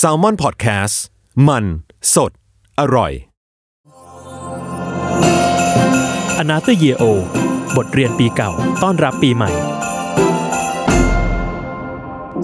[0.00, 0.94] Salmon Podcast
[1.48, 1.64] มัน
[2.14, 2.30] สด
[2.80, 3.12] อร่อย
[6.38, 7.04] Another Year Old
[7.76, 8.50] บทเรียนปีเก่า
[8.82, 9.50] ต้อนรับปีใหม่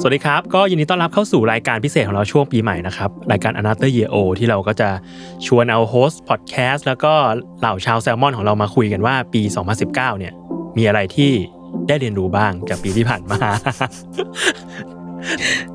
[0.01, 4.89] สวัสดีครับ ก็ยินดีต้อนรับเข้าสู่รายการพิเศษของเราช่วงปีใหม่นะครับ รายการ a n o t h e r Year O ที่เราก็จะ
[5.47, 7.13] ชวนเอา host พอดแคสต์แล้วก็
[7.61, 9.43] เหล่าชาวแซลมอนของเรามาคุยกันว่าปี
[9.81, 10.33] 2019 เนี่ย
[10.77, 11.33] มีอะไรที่
[11.89, 13.39] ได้เรียนรู้บ้างจากปีที่ผ่านมา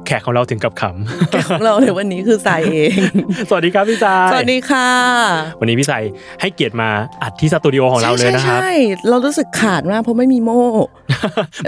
[0.05, 0.83] แขกของเราถึงกับข
[1.49, 4.87] ของเราในวันนี้คือทรายเองำสวัสดีครับพี่ทรายสวัสดีค่ะ
[5.59, 6.03] วันนี้พี่ทราย
[6.41, 6.89] ให้เกียรติมา
[7.23, 8.73] อัดที่สตูดิโอของเราเลยนะครับใช่ใช่
[9.09, 10.61] เรารู้สึกขาดมากเพราะไม่มีโม่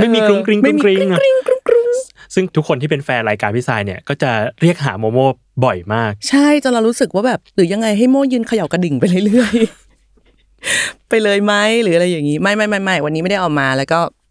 [0.02, 1.90] ไม่มีกรุงกริงกไม่รุงมีกริงกอะริงกรุงกรุง
[2.34, 5.20] ซึ่งทุกคนที่เป็นแฟนรายการพี่ทรายเนี่ยก็จะเรียกหาโมโม
[5.66, 14.24] บ่อยมาก ใช่จนเรารู้สึกว่าแบบหรือยังไงให้โม่ยืนเขย่ากระดิ่งไปเรื่อยๆไปเลยไหมหรืออะไรอย่างนี้ ไม่ไม่ไม่ไม่วันนี้ไม่ได้เอามาแล้วก็เอ่อ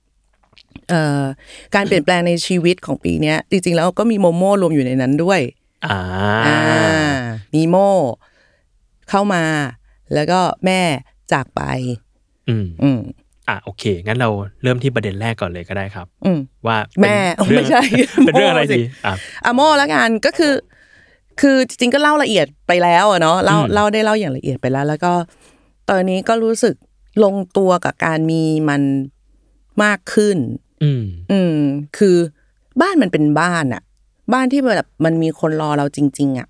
[1.74, 5.40] การเปลี่ยนแปลงในชีวิตของปีเนี้ยจริงๆแล้วก็มีโมโม่รวมอยู่ในนั้นด้วย
[5.86, 5.98] อ่า
[6.46, 6.56] อ่า
[7.54, 7.76] มีโม
[9.10, 9.44] เข้ามา
[10.14, 10.80] แล้วก็แม่
[11.32, 11.62] จากไป
[12.48, 13.00] อืมอืม
[13.48, 14.30] อะโอเค งั้นเรา
[14.62, 17.82] เริ่มที่ประเด็นแรกก่อนเลยก็ได้ครับ อืมว่าแม่เป็นเรื่องไม่ใช่
[18.26, 20.54] เป็นเรื่องอะไรโม่สิดีอะอะโมแล้วกันก็คือ
[21.40, 25.12] คือจริงๆก็เล่าละเอียดไปแล้วอะเนาะเล่าอืมเล่าได้เล่าอย่างละเอียดไปแล้ว แล้วก็
[25.90, 26.74] ตอนนี้ก็รู้สึก
[27.24, 28.82] ลงตัวกับการมีมัน
[29.82, 30.36] มากขึ้น
[30.84, 31.58] อืม อืม
[31.98, 32.16] คือ
[32.82, 33.82] บ้านมันเป็นบ้านอะ
[34.32, 36.48] บ้านที่แบบมันมีคนรอเราจริง ๆอะ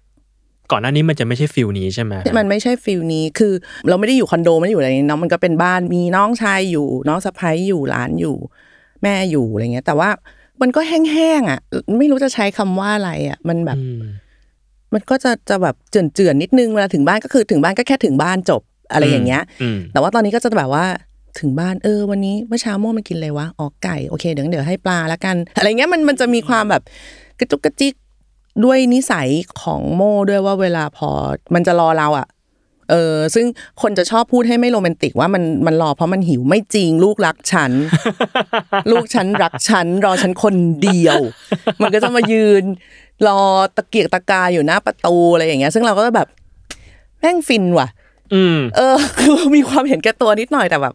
[0.70, 3.52] ก่อนหน้านี้มันจะไม่ใช่ feel นี้ใช่ไหมมันไม่ใช่ feel นี้คือ
[3.88, 8.36] เราไม่ได้อยู่คอนโดไม่ได้อยู่อะไรนี้เนาะมันก็เป็นบ้านมีน้องชายอยู่น้องสะใภ้อยู่หลานอยู่
[9.02, 10.08] แม่อยู่อะไรเงี้ย แต่ว่า
[10.60, 11.60] มันก็แห้งๆอะ
[11.98, 14.02] ไม่รู้จะใช้คำว่าอะไรอะมันแบบอืม
[14.94, 20.84] มันก็จะจะแบบเจื่อนๆนิดนึงเวลาถึงบ้านก็คือถึงบ้านก็แค่ถึงบ้านจบอะไรอย่างเงี้ยอืมแต่ว่าตอนนี้ก็จะแบบว่า
[21.38, 26.82] ถึงบ้านเออ วันนี้เมื่อเช้าโม่มากินอะไรวะอ๋อไก่โอเคเดี๋ยวเดี๋ยวให้ปลาแล้วกัน อะไรเงี้ยมันมันจะมีความแบบ
[27.40, 27.94] กระจุกกระจิก
[28.64, 29.28] ด้วยนิสัย
[29.62, 31.10] ของโม่ด้วยว่าเวลาพอ
[31.54, 32.26] มันจะรอเราอะ
[32.90, 33.46] เออซึ่ง
[33.82, 37.72] คนจะชอบพูดให้ไม่โรแมนติกว่ามันมันรอเพราะมันหิวไม่จริง ลูกรักฉัน
[38.90, 41.18] ลูกฉันรักฉัน รอฉันคนเดียว
[41.82, 42.64] มันก็จะมายืน
[43.26, 43.40] รอ
[43.76, 46.28] ตะเกียกตะกายอยู่หน้าประตูอะไรอย่างเงี้ย ซึ่งเราก็แบบ
[47.20, 47.88] แม่งฟินว่ะ
[48.34, 50.94] อืม เออ คือมีความเห็นแก่ตัวนิดหน่อยแต่แบบ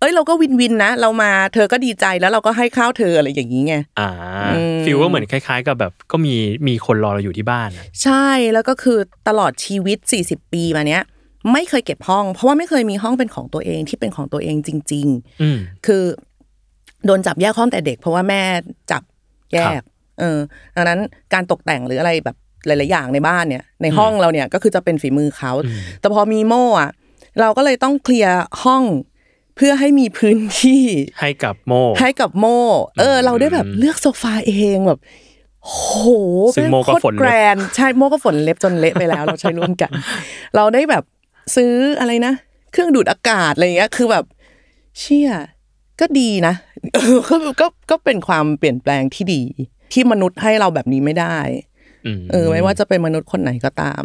[0.00, 4.08] เอ้ยเราก็วินวินนะ เรามาเธอก็ดีใจแล้วเราก็ให้ข้าวเธออะไรอย่างนี้ไงอ่า
[4.54, 6.34] อืมฟิลก็เหมือนคล้ายๆ กับแบบก็มี
[6.68, 8.98] มีคนรอเราอยู่ที่บ้านอะใช่แล้วก็คือ
[9.28, 11.02] ตลอดชีวิต 40 ปีมาเนี้ย
[11.52, 15.06] ไม่เคยเก็บห้อง เพราะว่าไม่เคยมีห้องเป็นของตัวเองที่เป็นของตัวเองจริง
[15.42, 16.04] อืมๆคือ
[17.06, 18.42] โดนจับแยกห้องแต่เด็ก เพราะว่าแม่
[18.90, 19.02] จับ
[19.52, 19.84] แยครักบ
[20.20, 20.38] เออ
[20.76, 21.00] ดังนั้น
[21.34, 25.52] การตกแต่งหรืออะไรแบบหลาย ๆ อย่างในบ้านเนี่ย ในห้องเราเนี่ยก็คือจะเป็นฝีมือเขา
[26.00, 26.90] แต่พอมีโม่อะ
[27.40, 28.82] เราก็เลยต้องเคลียร์ห้อง
[29.58, 30.84] เพื่อให้มีพื้นที่
[31.20, 32.60] ให้กับโมให้กับโม่
[32.98, 35.00] เอออืมเราได้แบบเลือกโซฟาเองแบบ
[35.64, 35.76] โห
[36.56, 39.90] ซึ่งโม่ก็แม่โคตรฝนเล็บแกรนด์ใช่โม่ก็ฝนเล็บจนเละไปแล้ว เราใช้ร่วมกัน
[40.56, 41.04] เราได้แบบ
[41.56, 42.34] ซื้ออะไรนะ
[42.72, 44.24] เครื่องดูดอากาศอะไรอย่างเงี้ย คือแบบ
[44.98, 45.30] เชี่ย
[46.00, 46.54] ก็ดีนะ
[46.94, 49.42] เออก็ก็ก็เป็นความเปลี่ยนแปลงที่ดี
[49.92, 51.38] ที่มนุษย์ให้เราแบบนี้ไม่ได้
[52.18, 54.04] มเออไม่ว่าจะเป็นมนุษย์คนไหนก็ตาม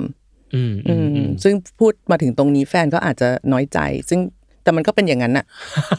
[0.56, 4.20] อืมอือืมมอืมซึ่งพูดมาถึงตรงนี้แฟนก็อาจจะน้อยใจ ซึ่ง
[4.64, 5.46] แต่มันก็เป็นอย่างนั้นอะ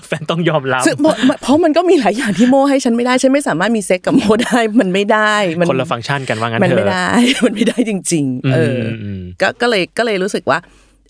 [0.07, 7.09] แฟนต้องยอมรับซึ่งเพราะเพราะมันก็มีหลายอย่างที่โมให้ฉันไม่ได้ฉันไม่สามารถมีเซ็กกับโมได้มันไม่ได้มัคนละฟังก์ชันกันว่างั้นมันเถอะไม่ได้
[7.45, 10.59] มันไม่ได้จริงอืมๆเออออืมก็ก็เลยก็เลยรู้สึกว่า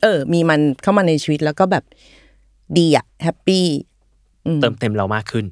[0.03, 1.85] เออ มีมันเข้ามาในชีวิตแล้วก็แบบ
[2.79, 3.67] ดีอะแฮปปี้
[4.63, 5.45] เติมเต็มเรามากขึ้น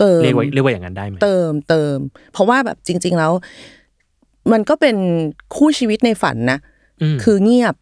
[0.00, 1.96] เติมเรียกว่าเรียกว่าอย่างนั้นได้ไหมเติมเติม
[2.32, 3.32] เพราะว่าแบบจริง ๆแล้ว
[4.52, 4.96] มันก็เป็น
[5.56, 6.58] คู่ชีวิตในฝันนะ
[7.14, 7.74] มคือเงียบ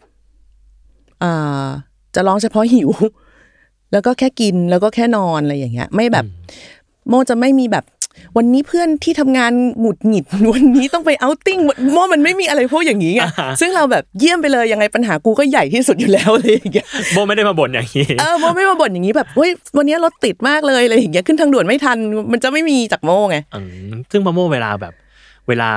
[1.22, 1.66] อ่า
[2.14, 2.90] จะร้องเฉพาะหิว
[3.92, 6.24] แล้วก็แค่กินแล้วก็แค่นอนอะไรอย่างเงี้ย ไม่แบบ
[7.08, 7.84] โมจะไม่มีแบบ
[8.36, 11.58] วันนี้เพื่อนที่ทำงานหงุดหงิด วันนี้ต้องไปเอาท์ติ้ง
[11.92, 21.98] โมมันไม่มีอะไรพวกอย่างนี้ไงอ่าฮะซึ่งเราแบบเยี่ยมไปเลยยังไงปัญหากูก็ใหญ่ที่สุดอยู่แล้วอะไรอย่างเงี้ยโบไม่ได้มาบ่นอย่างนี้เออโมไม่มาบ่นอย่างนี้แบบเฮ้ยวันนี้รถติดมากเลยอะไรอย่างเงี้ยขึ้นทางด่วนไม่ทัน
[22.32, 23.60] มันจะไม่มีจากโมไงอื
[23.90, 24.94] มซึ่งมาโมเวลาแบบ
[25.48, 25.70] เวลา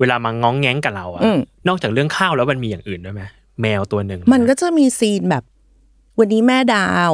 [0.00, 1.38] เวลามาง้องแง้งกับเราอะอืม
[1.68, 3.22] นอกจากเรื่องข้าวแล้วมันมีอย่างอื่นด้วยไหม
[3.62, 5.44] แมวตัวหนึ่งมันก็จะมีซีนแบบ
[6.18, 7.12] วันนี้แม่ดาว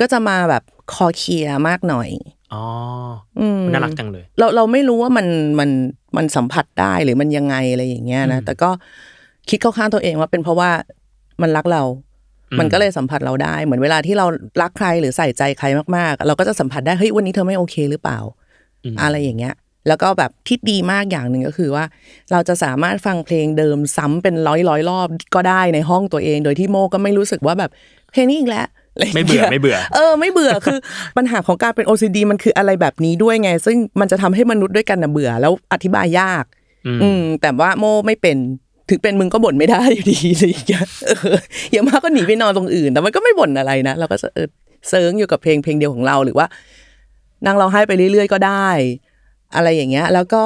[0.00, 0.62] ก็จะมาแบบ
[0.92, 2.08] คอเคลียร์มากหน่อย
[2.54, 2.64] อ๋อ
[3.40, 5.26] อืมน่ารักจังเลย เราเราไม่รู้ว่ามัน
[5.60, 5.70] มัน
[6.16, 8.70] มันสัมผัสได้หรือมันยังไงอะไรอย่างเงี้ยนะอืมแต่ก็
[9.48, 10.70] คิดเข้าข้างตัวเองว่าเป็นเพราะว่า
[11.42, 11.82] มันรักเรา
[12.50, 14.26] อืมมันก็เลยสัมผัสเราได้ เหมือนเวลาที่เรา
[14.62, 18.18] รักใครหรือใส่ใจใครมากๆ เราก็จะสัมผัสได้เฮ้ยวันนี้เธอไม่โอเคหรือเปล่า
[18.92, 19.54] มอะไรอย่างเงี้ย
[19.88, 21.84] แล้วก็แบบที่ดีมากอย่างหนึ่งก็คือว่า
[22.32, 27.70] เราจะสามารถฟังเพลงเดิมซ้ำเป็นร้อยร้อยๆรอบก็ได้ในห้องตัวเอง โดยที่โมก็ไม่รู้สึกว่าแบบ
[28.16, 30.78] เพลงนี้อีกแล้วอะไรย่างไม่งี้ยเบื่อไม่เบื่อ เออไม่เบื่อคือ
[31.16, 36.44] ปัญหาของการเป็น OCD มันคืออะไรแบบนี้ด้วยไง ซึ่งมันจะทำให้มนุษย์ด้วยกันน่ะเบื่อ แล้วอธิบายยาก
[36.86, 38.36] อืมอืมแต่ว่าโมไม่เป็น
[38.90, 41.36] ถึงเป็นมึงก็บ่นไม่ได้อยู่ดีอะไรอย่างเงี้ยเออ
[41.72, 44.48] อย่างมากก็หนีไปนอนตรงอื่น แต่มันก็ไม่บ่นอะไรนะเราก็จะเออ
[44.88, 46.46] เซิร์งอยู่กับเพลงเพลงเดียวของเราหรือว่า
[47.46, 48.68] นั่งร้องไห้ไปเรื่อยๆก็ได้
[49.56, 50.42] อะไรอย่างเงี้ย แล้วก็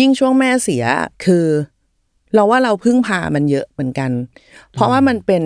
[0.00, 0.84] ยิ่งช่วงแม่เสีย
[1.24, 1.46] คือ
[2.34, 4.10] เราว่าเราพึ่งพามันเยอะเหมือนกัน
[4.72, 5.42] เพราะว่ามันเป็น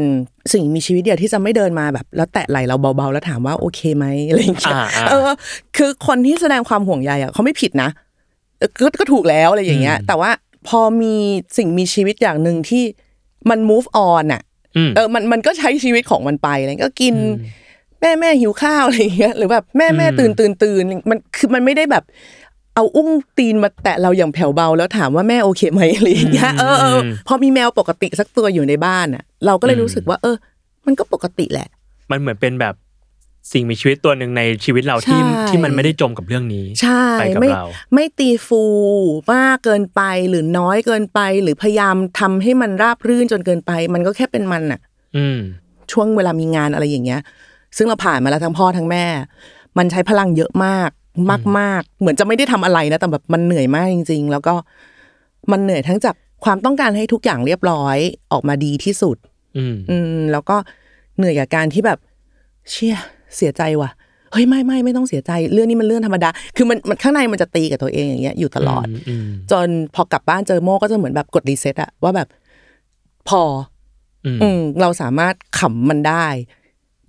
[0.52, 5.28] สิ่งมีชีวิตเดียวที่จะไม่เดินมาแบบ แล้วแตะไหลเราเบาๆ แล้วถามว่าโอเคไหมอะไรอย่างเงี้ยอ่าอ่าเออ
[5.76, 7.88] คือคนที่แสดงความห่วงใยอะเขาไม่ผิดนะ
[8.58, 10.30] เออก็ก็ถูกแล้วอะไรอย่างเงี้ย แต่ว่า
[10.68, 11.14] พอมี
[11.56, 12.82] สิ่งมีชีวิตอย่างหนึ่งที่
[13.50, 14.42] มัน move on อะ
[14.76, 17.14] อืมเออมันมันก็ใช้ชีวิตของมันไปอะไรก็กิน
[18.00, 22.04] แม่แม่หิวข้าวอะไรอย่างเงี้ยหรือแบบแม่แม่อืมตื่นตื่นตื่นมันคือมันไม่ได้แบบ
[22.78, 26.98] เอาอุ้งตีนมาแตะเราอย่างแผ่วเบา แล้วถามว่าแม่โอเคไหมอะไรอย่างเงี้ยเออเออ
[27.28, 30.36] พอมีแมวปกติสักตัวอยู่ในบ้านอะ เราก็เลยรู้สึกว่า เออ
[30.86, 31.68] มันก็ปกติแหละ
[32.10, 32.74] มันเหมือนเป็นแบบ
[33.52, 38.62] สิ่งมีชีวิตตัวหนึ่งในชีวิตเราที่ใช่ที่มันไม่ได้จมกับเรื่องนี้ใช่ไปกับไม่เราไม่ตีฟู
[39.34, 44.80] มากเกินไปหรือน้อยเกินไป หรือพยายามทำให้มันราบรื่นจนเกินไป มันก็แค่เป็นมันอะ
[45.16, 45.38] อืม
[45.92, 47.20] ช่วงเวลามีงานอะไรอย่างเงี้ย
[47.76, 49.04] ซึ่งเราผ่านมาแล้วทั้งพ่อทั้งแม่
[49.78, 50.90] มันใช้พลังเยอะมาก
[51.30, 54.54] มากมาก ๆ เหมือนจะไม่ได้ทำอะไรนะ แต่แบบมันเหนื่อยมากจริง ๆ แล้วก็
[55.52, 57.96] มันเหนื่อยทั้งจากความต้องการให้ทุกอย่างเรียบร้อย
[58.32, 59.16] ออกมาดีที่สุด
[59.56, 60.56] อืมอืมแล้วก็
[61.16, 61.98] เหนื่อยกับการที่แบบ
[62.70, 62.96] เชี่ย
[63.36, 63.90] เสียใจว่ะ
[64.32, 72.28] เฮ้ยไม่ไม่ไม่ต้องเสียใจเรื่องนี้มันเรื่องธรรมดา คือมันมันข้างในมันจะตีกับตัวเองอย่างเงี้ยอยู่ตลอดอืมจนพอกลับบ้านเจอโม่ก็จะเหมือนแบบกด reset อะว่าแบบ
[73.28, 73.42] พอ
[74.26, 76.26] อืมอืมเราสามารถขำมันได้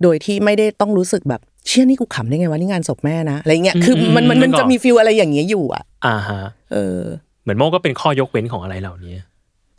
[0.02, 6.42] โดยที่ไม่ได้ต้องรู้สึกแบบ เชื่อนี่กูขำได้ไงวะนี่งานศพแม่นะอะไรเงี้ยคือมันมันมันจะมีฟิลอะไรอย่างเงี้ยอยู่อะ อ่าฮะ
[6.72, 7.00] เออ
[7.42, 9.14] เหมือนโมก็เป็นข้อยกเว้นของอะไรเหล่านี้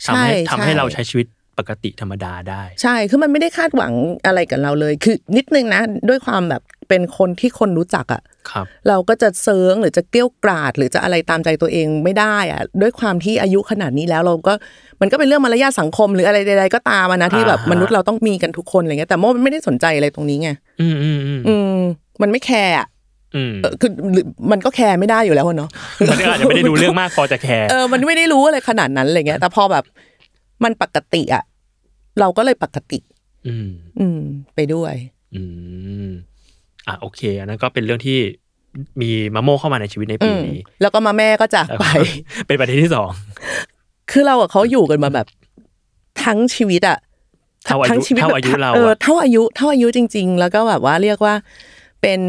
[0.04, 1.28] ใช่ทำให้ทำให้ใช่เราใช้ชีวิต
[1.60, 3.94] ปกติธรรมดาได้ ใช่คือมันไม่ได้คาดหวัง
[4.26, 8.31] อะไรกับเราเลย คือนิดนึงนะ ด้วยความแบบเป็นคนที่คนรู้จักอะครับ
[8.88, 14.54] เราก็จะเซิงหรือจะเกลี้ยวกราด หรือจะอะไรตามใจตัวเองไม่ได้อะด้วยความที่อายุขนาดนี้แล้วเราก็
[15.02, 20.50] มันก็เป็นเรื่องมารยาทสังคมหรืออะไรใดๆก็ตามอะนะที่แบบอ่าฮะมนุษย์เราต้องมีกันทุกคนอะไรเงี้ยแต่โมมันไม่ได้สนใจอะไรตรงนี้ไง
[20.82, 21.80] อืมอืมอืมอืม
[22.22, 22.88] มันไม่แคร์อะ
[23.36, 25.70] อืมเออคือหรือมันก็แคร์ไม่ได้อยู่แล้วอะเนาะ
[26.10, 29.84] มันก็อาจจะไม่ได้ดูเรื่องมากพอจะแคร์เออมันไม่ได้รู้อะไรขนาดนั้นอะไรเงี้ย แต่พอแบบ
[30.64, 31.44] มันปกติอะ
[32.20, 33.00] เราก็เลยปกติ
[33.48, 34.20] อืม อืม
[34.56, 34.94] ไปด้วย
[35.36, 35.42] อื
[36.08, 36.12] ม
[36.88, 38.20] อะโอเคอันนั้นก็เป็นเรื่องที่
[39.02, 41.86] มีมะโมเข้ามาในชีวิตในอืปีมนี้ แล้วก็มาแม่ก็จากไป
[42.48, 43.10] เป็นประเด็นที่สอง
[44.12, 45.28] คือเรากับเขาอยู่กันมาแบบ
[46.24, 46.98] ทั้งชีวิตอะ
[47.66, 51.34] เท่าอายุทั้งชีวิตเท่าแบบอายุเราเอออะเท่าอายุเท่าอายุจริง ๆ แล้วก็แบบว่าเรียกว่า
[52.02, 52.22] เป็น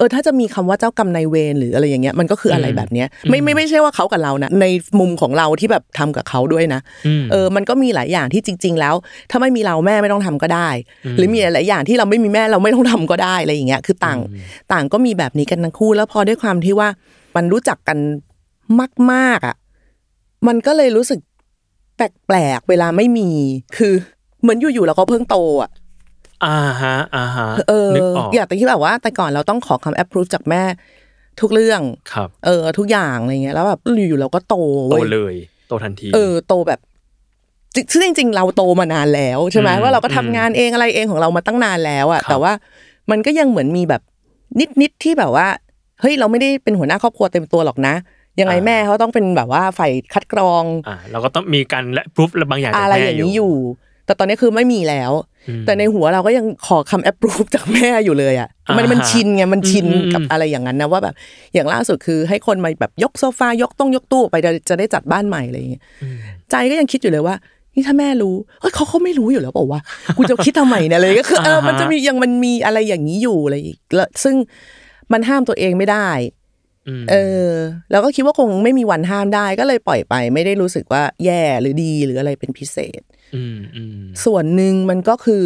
[0.00, 4.66] เออถ้าจะมีคำว่าเจ้ากรรมนายเวรหรืออะไรอย่างเงี้ยมันก็คืออะไรแบบเนี้ยไม่ไม่ไม่ใช่ว่าเขากับเรานะใน
[5.00, 6.80] มุมของเราที่แบบทำกับเขาด้วยนะ
[7.20, 8.94] มเออมันก็มีหลายอย่างที่จริง ๆ แล้ว
[9.30, 10.68] ถ้าไม่มีเราแม่ไม่ต้องทำก็ได้
[11.16, 14.18] หรือมีหลายๆอย่างที่เราไม่มีแม่เราไม่ต้องทำก็ได้อะไรอย่างเงี้ยคือต่าง
[14.72, 16.88] ต่างก็มีแบบนี้กันทั้งคู่ แล้วพอด้วยความที่ว่า
[17.36, 17.98] มันรู้จักกัน
[19.12, 19.56] มากๆอะ
[20.46, 21.20] มันก็เลยรู้สึก
[21.96, 23.28] แปลกๆเวลาไม่มี
[23.76, 23.94] คือ
[24.42, 25.70] เหมือนอยู่ๆเราก็เพิ่งโตอะ
[26.44, 30.62] อ่าฮะอ่าฮะเออนึกออกอย่างแต่ที่แบบว่า แต่ก่อนเราต้องขอคำ approve จากแม่
[31.40, 31.80] ทุกเรื่อง
[32.12, 34.56] ครับ เออ ทุกอย่างอะไรเงี้ยแล้วแบบอยู่ๆเราก็โต
[34.90, 35.34] โตเว้ยเลย
[35.68, 36.80] โตทันที เออ โตแบบ
[37.74, 42.52] จริงซึ่งจริง ๆ เราโตมานานแล้วใช่ไหมอืมว่าเราก็ทำอืมงานเองอะไรเองของเรามาตั้งนานแล้วอะครับแต่ว่า
[43.10, 44.02] มันก็ยังเหมือนมีแบบ
[44.80, 45.46] นิดๆที่แบบว่า
[46.00, 47.94] เฮ้ยเราไม่ได้เป็นหัวหน้าครอบครัวเต็มตัวหรอกนะ
[48.40, 53.54] ยังไงแม่เขาต้องเป็นแบบว่าฝ่ายคัดกรองอ่าเราก็ต้องมีการและพรูฟบางอย่างจากอะไรแม่อย่างนี้อยู่
[54.06, 61.14] แต่ตอนนี้คือไม่มีแล้วอืม แต่ในหัวเราก็ยังขอคำ approve จากแม่อยู่เลยอะมันอ่าฮะมันชินไงมันชินอืมอืมกับอะไรอย่างนั้นนะว่าแบบ
[61.54, 65.82] อย่างล่าสุดคือให้คนมาแบบยกโซฟายกต้องยกตู้ออกไปจะจะได้จัดบ้านใหม่อะไรอย่างเงี้ย
[66.50, 67.36] ใจก็ยังคิดอยู่เลยว่า
[67.74, 69.80] นี่ถ้าแม่รู้เฮ้ยเขาเขาไม่รู้อยู่แล้วเปล่าวะ
[70.16, 74.34] กูจะคิดทำไมเนี่ยเลยก็คือเอออ่าฮะมันจะมียังมันมีอะไรอย่างนี้อยู่อะไรอีกแล้วซึ่ง
[75.12, 76.10] มันห้ามตัวเองไม่ได้
[76.88, 77.14] อืมเอ
[77.46, 77.50] อ
[77.90, 83.19] แล้วก็คิดว่าคงไม่มีวันห้ามได้ก็เลยปล่อยไป ไม่ได้รู้สึกว่าแย่หรือดีหรืออะไรเป็นพิเศษอืมอืม
[84.24, 85.44] ส่วนหนึ่งมันก็คือ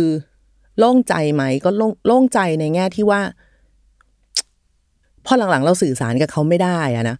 [0.78, 3.20] โล่งใจไหม ก็โล่งโล่งใจในแง่ที่ว่า
[5.26, 7.16] พอหลังๆ เราสื่อสารกับเขาไม่ได้อะนะ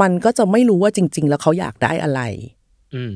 [0.00, 2.20] มันก็จะไม่รู้ว่าจริง ๆ แล้วเขาอยากได้อะไร
[2.94, 3.14] อืม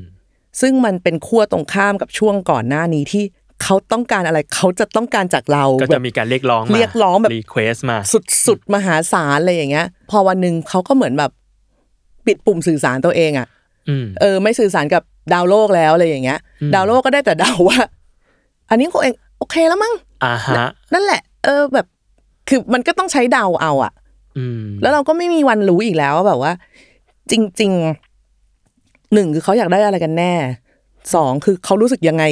[0.60, 3.24] ซึ่งมันเป็นขั้วตรงข้ามกับช่วงก่อนหน้านี้ที่
[3.62, 7.98] เขาต้องการอะไรเขาจะต้องการจากเราก็แบบจะมีการเรียกร้องมาเรียกร้องแบบ request มา
[8.46, 11.30] สุดๆมหาศาลอะไรอย่างเงี้ย พอวันหนึ่งเขาก็เหมือนแบบ
[12.26, 13.46] ปิดปุ่มสื่อสารตัวเองอะ
[13.88, 15.02] อืมเออ ไม่สื่อสารกับ
[15.32, 17.78] ดาวโลกแล้วอะไรอย่างเงี้ยอืมดาวโลกก็ได้แต่เดาว่า
[18.70, 20.54] อันนี้เขาเองโอเคแล้วมั้งอ่าฮะ
[20.94, 21.86] นั่นแหละ เออแบบ
[22.48, 23.92] คือมันก็ต้องใช้เดาเอาอะ
[24.38, 26.52] อืมแล้วเราก็ไม่มีวันรู้อีกแล้วว่าแบบว่า
[27.30, 30.32] จริงๆหนึ่งคือเขาอยากได้อะไรกันแน่
[31.14, 32.24] สองคือเขารู้สึกยังไง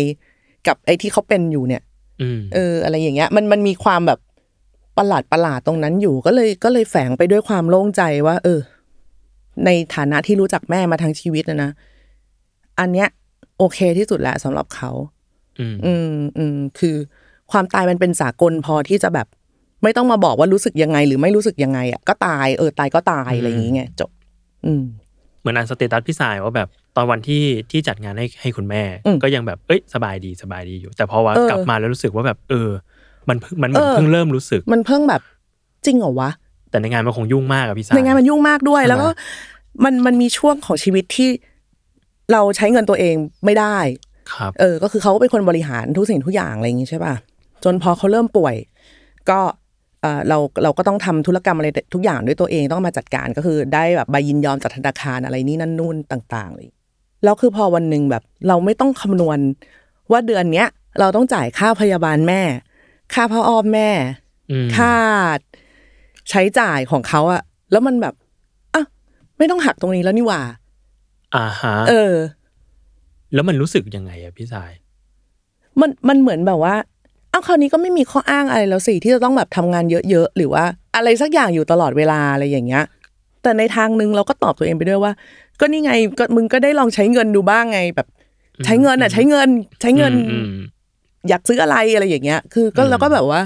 [0.66, 1.82] กับไอ้ที่เขาเป็นอยู่เนี่ย
[2.22, 4.18] อืมเออ อะไรอย่างเงี้ย มันมันมีความแบบ
[4.98, 8.60] ประหลาดประหลาดตรงนั้นอยู่ก็เลยก็เลยแฝงไปด้วยความโล่งใจว่า เออ
[9.64, 11.70] ในฐานะที่รู้จักแม่มาทั้งชีวิตนะนะ
[12.80, 13.08] อันเนี้ย
[13.58, 14.90] โอเคที่สุดแหละสำหรับเขา
[15.58, 16.96] อืมอืมอืมคือ
[17.52, 19.26] ความตายมันเป็นสากลพอที่จะแบบ
[19.82, 24.10] ไม่ต้องมาบอกว่ารู้สึกยังไง หรือไม่รู้สึกยังไง อะ ก็ตายเออตายก็ตายอะไรอย่างเงี้ยจบ
[24.66, 24.82] อืม
[25.40, 32.68] เหมือนอ่าน status พี่สายว่าแบบตอนวันที่ที่จัดงานให้ให้คุณแม่อืมก็ยังแบบเอ้ยสบายดีสบายดีอยู่ แต่พอว่าเออกลับมาแล้วรู้สึกว่าแบบ เออ
[33.28, 35.22] มันเพิ่งมันเหมือนเออเพิ่งเริ่มรู้สึก มันเพิ่งแบบ
[35.86, 36.30] จริงเหรอวะ
[36.70, 39.08] แต่ในงานมันคงยุ่งมากอะพี่สายในงานมันยุ่งมากด้วยใช่ไหมแล้วก็
[39.84, 41.30] มันมันมีช่วงของชีวิตที่
[42.32, 43.78] เราใช้เงินตัวเองไม่ได้
[44.32, 47.14] ครับเออ ก็คือเขาก็เป็นคนบริหารทุกสิ่งทุกอย่างอะไรอย่างงี้ใช่ป่ะ
[47.64, 48.54] จนพอเขาเริ่มป่วย
[49.30, 49.40] ก็
[50.02, 56.66] เออเราเราก็ต้องทำธุรกรรมอะไรทุกอย่างด้วยตัวเองต้องมาจัดการก็คือได้แบบใบยินยอมจากธนาคารอะไรนี่นั่นนู่นต่างๆเลย
[57.24, 59.38] แล้วคือพอวันหนึ่งแบบ เราไม่ต้องคำนวณ
[60.10, 60.68] ว่าเดือนเนี้ย
[61.00, 62.40] เราต้องจ่ายค่าพยาบาลแม่
[63.14, 63.90] ค่าพ่ออ้อมแม่
[64.50, 64.94] อืมค่า
[66.30, 67.42] ใช้จ่ายของเขาอะ
[67.72, 68.14] แล้วมันแบบ
[68.74, 68.84] อะ
[69.38, 70.42] ไม่ต้องหักตรงนี้แล้วนี่หว่า
[71.36, 72.16] อ่าฮะเออ
[73.34, 74.72] แล้วมันรู้สึกยังไงอะพี่สาย
[75.80, 76.74] มันมันเหมือนแบบว่า
[77.32, 80.64] อ้าวคราวนี้ก็ไม่มีข้ออ้างอะไรแล้วสิที่จะต้องแบบทำงานเยอะๆหรือว่า
[80.96, 82.84] อะไรสักอย่างอยู่ตลอดเวลาอะไรอย่างเงี้ย
[83.42, 85.12] แต่ในทางหนึ่งเราก็ตอบตัวเองไปด้วยว่า
[85.60, 88.08] ก็นี่ไงก็มึงก็ได้ลองใช้เงินดูบ้างไงแบบ
[88.64, 89.48] ใช้เงินอะ ใช้เงิน
[89.80, 90.58] ใช้เงินอืมอืม
[91.28, 93.40] อยากซื้ออะไรอะไรอย่างเงี้ย คือก็อืมเราก็แบบว่า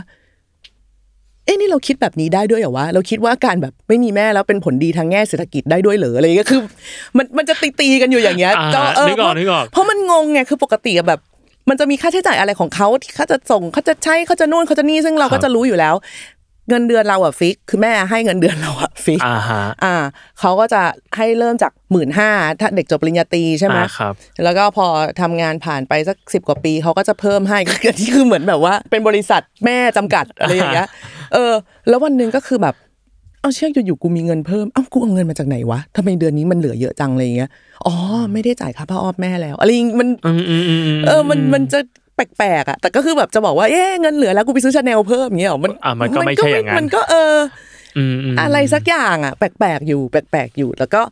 [1.45, 6.61] เอ้นี่เราคิดแบบนี้ได้ด้วยเหรอวะเราคิดว่าการแบบไม่มีแม่แล้วเป็นผลดีทางแง่เศรษฐกิจได้ด้วยเหรออะไรอย่างเงี้ยคือ
[7.17, 11.21] มันมันจะตีตีๆกันอยู่อย่างเงี้ยอ่าก็เออนึกออกนึกออกเพราะมันงงไงคือปกติอะแบบ
[11.71, 15.95] มันจะมีค่าใช้จ่ายอะไรของเขาที่เขาจะส่งเขาจะใช้เขาจะนู่นเขาจะนี่ซึ่งเราครัก็บจะรู้อยู่แล้ว
[16.69, 19.95] เงินเดือนเราอะฟิก คือแม่ให้เงินเดือนเราอะฟิกอ่าฮะอ่า
[20.40, 20.83] เขาก็จะ
[21.16, 24.14] ให้เริ่มจากหมื่นห้าถ้าเด็กจบปริญญาตรีใช่ไหมอ่าครับ
[24.45, 24.87] แล้วก็พอ
[25.21, 30.88] ทำงานผ่านไปสักสิบกว่าปีเขาก็จะเพิ่มให้ก็คือที่คือเหมือนแบบว่า เป็นบริษัทแม่จำกัดอะไรอย่างเงี้ย
[31.33, 31.52] เออ
[31.88, 32.75] แล้ววันหนึ่งก็คือแบบ
[33.40, 37.50] เอาเชื่ออยู่ๆกูมีเงินเพิ่มเอ้ากูเอาเงินมาจากไหนวะทำไมเดือนนี้มันเหลือเยอะจังอะไรอย่างเงี้ย
[37.87, 37.95] อ๋อ
[38.33, 41.81] ไม่ได้จ่ายค่าผ้าอ้อมแม่แล้วอะไรอย่างงี้มันอืมอืมอืมมเออมันมันจะ
[42.16, 47.37] แปลกๆอะแต่ก็คือแบบจะบอกว่าเอ๊ะเงินเหลือแล้วกูไปซื้อชาแนลเพิ่มอย่างเงี้ยหรอมันอะมันก็ไม่ใช่อย่างนั้นมันก็เออ
[47.97, 51.02] อืมมอะไรสักอย่างอะ แปลกๆอยู่ แปลกๆอยู่ แล้วก็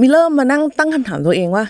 [0.00, 1.64] มีเริ่มมานั่งตั้งคำถามตัวเองว่า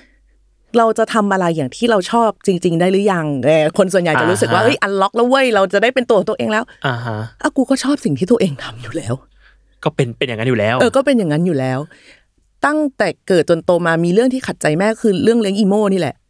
[0.79, 9.15] เราจะทำอะไรอย่างที่เราชอบจริง ๆ ได้หรือยังเออคนส่วนใหญ่จะรู้สึกว่าเอ้ย unlock แล้วเว้ยเราจะได้เป็นตัวของตัวเองแล้วอ่าฮะอะกูก็ชอบสิ่งที่ตัวเองทำอยู่แล้ว
[9.85, 11.79] ก็เป็นเป็นอย่างนั้นอยู่แล้ว เออก็เป็นอย่างนั้นอยู่แล้ว
[12.67, 16.26] ตั้งแต่เกิดจนโตมามีเรื่องที่ขัดใจแม่คือเรื่องเลี้ยงอีโม่นี่แหละอ่า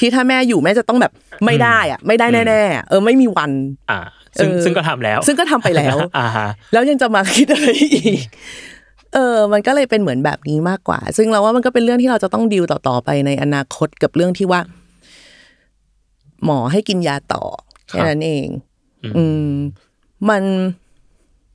[0.00, 1.12] ที่ถ้าแม่อยู่แม่จะต้องแบบ
[1.46, 3.50] ไม่ได้อะ ไม่ได้แน่ๆอะเออไม่มีวัน
[3.90, 4.00] อ่า
[4.38, 8.20] ซึ่งเออซึ่งก็ทำแล้ว ซึ่งก็ทำไปแล้วอ่าฮะแล้วยังจะมาคิดอะไรอีก
[9.14, 14.60] เออ มันก็เลยเป็นเหมือนแบบนี้มากกว่า ซึ่งเราว่ามันก็เป็นเรื่องที่เราจะต้องดิวต่อๆไปในอนาคตกับเรื่องที่ว่า
[16.44, 17.44] หมอให้กินยาต่อ
[17.88, 18.46] แค่นั้นเอง
[19.16, 19.52] อืม
[20.28, 20.42] มัน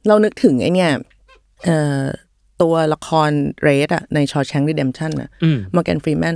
[0.08, 0.92] เรานึกถึงไอเนี่ย
[1.65, 2.03] เอ่อ
[2.63, 3.29] ตัวละคร
[3.63, 6.36] เรดอะในชอ s แชง k ี d เดมชันอะอืมมอร์แกนฟรีแมน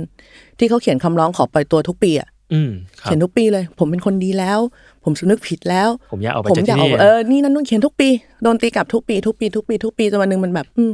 [0.58, 2.70] ที่เขาเขียนคำร้องขอปล่อยตัวทุกปีอะอืม
[3.00, 4.58] ครับเขียนทุกปีเลย ผมเป็นคนดีแล้ว
[5.04, 8.08] ผมสำนึกผิดแล้ว ผมอยากออกไปผมจากอยากที่ออกนี่เออนี่นั่นนู่นเขียนทุกปี
[8.42, 10.92] โดนตีกลับทุกปีทุกปีทุกปีทุกปีจนวันหนึ่งมันแบบ อืม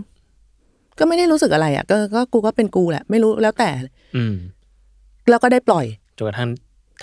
[0.98, 3.70] ก็ไม่ได้รู้สึกอะไรอะก็ก็กูก็เป็นกูแหละ ไม่รู้แล้วแต่
[4.16, 4.34] อืม
[5.30, 5.84] แล้วก็ได้ปล่อย
[6.16, 6.50] จนกระทั่ง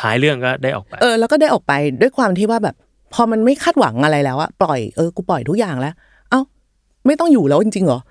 [0.01, 2.75] ท้ายเรื่องก็ได้ออกไป เออแล้วก็ได้ออกไปด้วยความที่ว่าแบบ
[3.13, 5.93] พอมันไม่คาดหวังอะไรแล้วอะปล่อยเออกูปล่อยทุกอย่างแล้ว
[6.29, 6.41] เอ้า
[7.05, 8.09] ไม่ต้องอยู่แล้วจริงๆเหรออ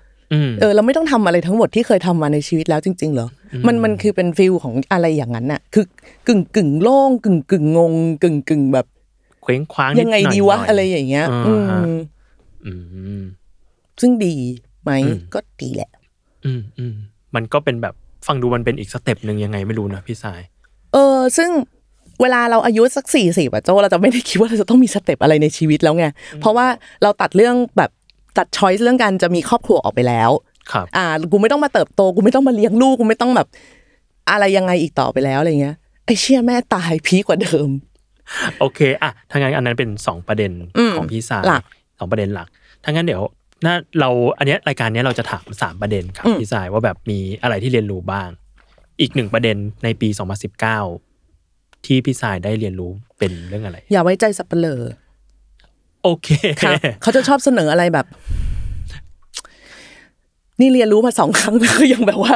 [0.59, 3.27] เออเราไม่ต้องทำอะไรทั้งหมดที่เคยทำมาในชีวิตแล้วจริง ๆ เหรอ
[3.67, 5.85] มันมันคือเป็นฟิลของอะไรอย่างนั้นน่ะ คือ
[6.27, 8.85] กึ่งกึ่งโล่งกึ่งกึ่งงงกึ่งกึ่งแบบ
[9.43, 11.99] เคว้งคว้างยังไงดีวะนิหน่ยอะไรอย่างเงี้ยอ่าอืฮะม
[12.65, 12.71] อื
[13.19, 13.23] ม
[14.01, 14.35] ซึ่งดี
[14.83, 15.89] ไหมอืมก็ดีแหละ
[16.45, 16.93] อืมอืม
[17.35, 17.93] มมันก็เป็นแบบ
[18.27, 20.41] ฟังดูมันเป็นอีก step หนึ่งยังไงไม่รู้นะพี่สาย
[20.93, 21.49] เออ ซึ่ง
[22.21, 26.05] เวลาเราอายุสักสี่สิบอะโจเราจะไม่ได้คิดว่าเราจะต้องมี step อะไรในชีวิตแล้วไง
[26.41, 26.67] เพราะว่า
[27.03, 27.91] เราตัดเรื่องแบบ
[28.37, 30.31] ตัด choice เรื่องการจะมีครอบครัวออกไปแล้ว
[30.71, 33.47] ครับอ่ากูไม่ต้องมาเติบโตกูไม่ต้องมาเลี้ยงลูกกูไม่ต้องแบบ
[34.29, 37.69] อะไรยังไงอีกต่อไปแล้วอะไรเงี้ยไอ้เชี่ยแม่ตาย peak กว่าเดิม
[38.59, 41.63] โอเคอะถ้างั้นอันนั้นเป็นสองประเด็นอืมของพี่สายหลัก
[41.99, 42.47] สองประเด็นหลัก
[42.83, 43.21] ถ้างั้นเดี๋ยว
[43.65, 48.29] น่าเราอันเนี้ยรายการเนี้ยเราจะถามสามประเด็นครับอืมพี่สายว่าแบบมีอะไรที่เรียนรู้บ้าง
[49.01, 50.09] อีกหนึ่งประเด็นในปี
[50.97, 54.81] 2019 ที่พี่สายได้เรียนรู้เป็นเรื่องอะไร อย่าไว้ใจสับเปลอ
[56.03, 56.29] โอเค
[56.61, 58.05] ครับเขาจะชอบเสนออะไรแบบ
[60.59, 62.35] นี่เรียนรู้มาสองครั้งแล้วยังแบบว่า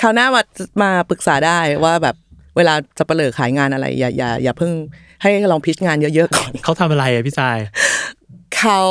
[0.00, 0.42] คราวหน้ามา
[0.82, 2.16] มาปรึกษาได้ว่าแบบ
[2.56, 4.72] เวลาจะเปลอขายงานอะไร อย่าอย่าอย่าเพิ่ง
[5.22, 7.58] ให้ลอง pitch งานเยอะๆก่อนเขาทำอะไรอะพี่สาย
[8.58, 8.82] เขา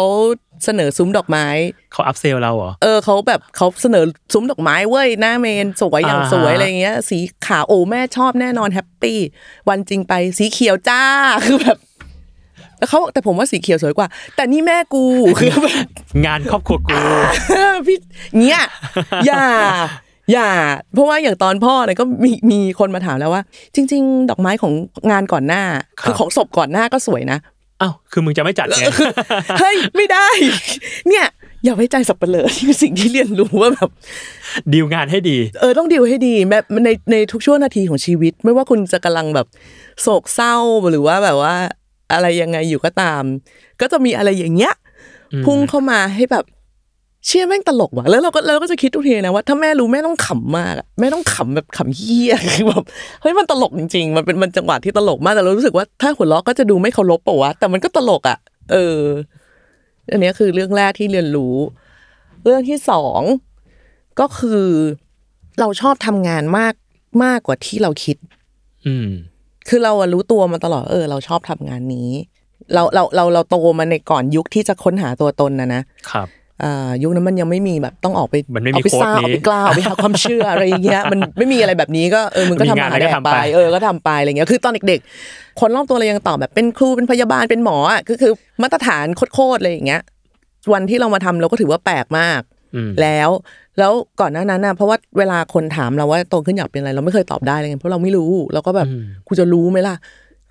[0.63, 1.46] เสนอซุ้มดอกไม้
[1.92, 4.03] เขา upsell เราเหรอเออเขาแบบเขาเสนอ
[4.34, 9.20] ซุ้มดอกไม้เว้ยหน้าเมนสวยอย่างอ่าฮะสวยอะไรเงี้ย สีขาวโอ้แม่ชอบแน่นอน happy
[9.70, 11.03] วันจริงไปสีเขียวจ้า
[11.46, 11.77] คือแบบ
[12.84, 15.04] แล้วเขาบอกแต่ผมว่าสีเขียวสวยกว่า แต่นี่แม่กู
[15.40, 15.86] คือแบบ
[16.25, 16.96] งานครอบครัวกู
[17.88, 17.98] พี่
[18.40, 18.60] เนี้ย
[19.25, 19.44] อย่า
[20.32, 20.48] อย่า
[20.94, 23.42] เพราะว่าอย่างตอนพ่อเนี่ยก็มีมีคนมาถามแล้วว่า
[23.75, 24.74] จริง ๆ ดอกไม้ของ
[25.12, 25.63] งานก่อนหน้า
[26.00, 27.38] ครับคือของศพก่อนหน้าก็สวยนะ
[27.82, 28.84] อ้าวคือมึงจะไม่จัดไง
[29.60, 30.28] เฮ้ยไม่ได้
[31.10, 31.25] เนี่ย
[31.63, 33.90] อย่าไว้ใจสับเปลือนี่คือสิ่งที่เรียนรู้ว่าแบบ
[34.74, 39.48] ดีลงานให้ดี เออต้องดีลให้ดีแบบในในทุกช่วงนาทีของชีวิต ไม่ว่าคุณจะกำลังแบบ
[40.02, 40.56] โศกเศร้า
[40.90, 41.56] หรือว่าแบบว่า
[42.15, 43.24] อะไรยังไงอยู่ก็ตาม
[43.82, 44.74] ก็จะมีอะไรอย่างเงี้ย
[45.34, 46.46] อืมพุ่งเข้ามาให้แบบ
[47.27, 52.84] เชื่อแม่งตลกว่ะแล้วเราก็เราก็จะคิดทุกทีนะว่าถ้าแม่รู้แม่ต้องขำมากอะแม่ต้องขำแบบขำเฮี้ยคือแบบ
[53.22, 58.38] เฮ้ยมันตลกจริงๆ มันเป็นมันจังหวะที่ตลกมากแต่เรารู้สึกว่าถ้าหัวเราะก็จะดูไม่เคารพปะวะแต่มันก็ตลกอะ
[58.72, 59.00] เออ
[60.12, 61.55] อันเนี้ยคือเรื่องแรกที่เรียนรู้
[62.43, 63.22] เรื่องที่สอง
[64.20, 64.63] ก็คือ
[65.60, 66.74] เราชอบทำงานมาก
[67.24, 68.17] มากกว่าที่เราคิด
[68.86, 69.10] อืม
[69.70, 72.10] คือเราอะรู้ตัวมาตลอดเออเราชอบทำงานนี้
[72.74, 76.27] เราเราเราเราโตมาในก่อนยุคที่จะค้นหาตัวตนนะนะครับ
[76.63, 90.01] อ่ายุคนั้นมันยังไม่มีแบบต้องออกไปมันไม่มีเอาไปโค้ดสร้างนี้เอาไปกล้าเอาไปหาความเชื่ออะไรอย่างเงี้ยมันไม่มีอะไรแบบนี้ก็เออมึงก็มีทำงานหาอะไรแดก็กทำไปไปเออก็ทำไปอะไรเงี้ยคือตอนเด็กๆ คนรอบตัวเรายังตอบแบบเป็นครูเป็นพยาบาลเป็นหมออะก็คือมาตรฐานโคตรๆอะไรอย่างเงี้ย
[90.74, 92.52] วันที่เรามาทำเราก็ถือว่าแปลกมากอืม
[93.01, 93.30] แล้ว
[93.80, 99.96] แล้วก่อนหน้านั้นนะเพราะว่าเวลาคนถามเราว่าโตขึ้นอยากเป็นอะไร เราไม่เคยตอบได้เลยไงเพราะเราไม่รู้เราก็แบบอืมกูจะรู้ไหมล่ะ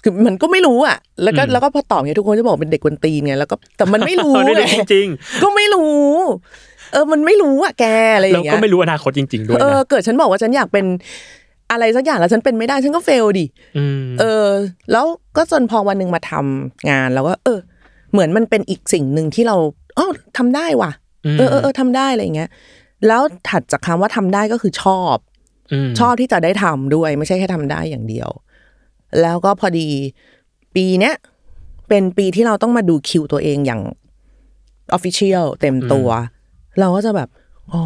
[0.02, 5.08] คือมันก็ไม่รู้อะ แล้วก็อืมแล้วก็พอตอบเงี้ยทุกคนจะบอกเป็นเด็กกวนตีนไงแล้วก็แต่มันไม่รู้เออได้ไงรู้จริง
[5.42, 6.02] ก็ไม่รู้
[6.92, 10.84] เออมันไม่รู้อะแกอะไรอๆแล้วย่างเงี้ก็ยไม่รู้อนาคตจริง ๆ ด้วยเออนะเกิดฉันบอกว่าฉันอยากเป็น
[11.70, 13.46] อะไรสักอย่างแล้วฉันเป็นไม่ได้ฉันก็เฟลดิ
[14.04, 14.46] มเออ
[14.92, 15.04] แล้ว
[15.36, 17.58] ก็จนพอวันหนึ่งมาทำงานแล้วก็เออ
[18.12, 19.56] เหมือนมันเป็นอีกสิ่งหนึ่งที่เรา
[19.98, 20.90] อ๋อทำได้ว่ะ
[21.38, 22.50] เออเออเออทำได้อะไรอย่างเงี้ย
[23.06, 25.16] แล้วถัดจากคำว่าทำได้ก็คือชอบ
[25.88, 28.30] มชอบที่จะได้ทำด้วย ไม่ใช่แค่ทำได้อย่างเดียว
[29.20, 29.88] แล้วก็พอดี
[30.74, 31.14] ปีเนี้ย
[31.88, 33.80] เป็นปีที่เราต้องมาดูคิวตัวเองอย่าง
[34.92, 36.08] ออฟฟิเชียลเต็มตัว
[36.80, 37.28] เราก็จะแบบ
[37.72, 37.82] อ๋อ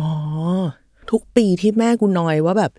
[1.10, 2.72] ทุกปีที่แม่กูนอยว่าแบบ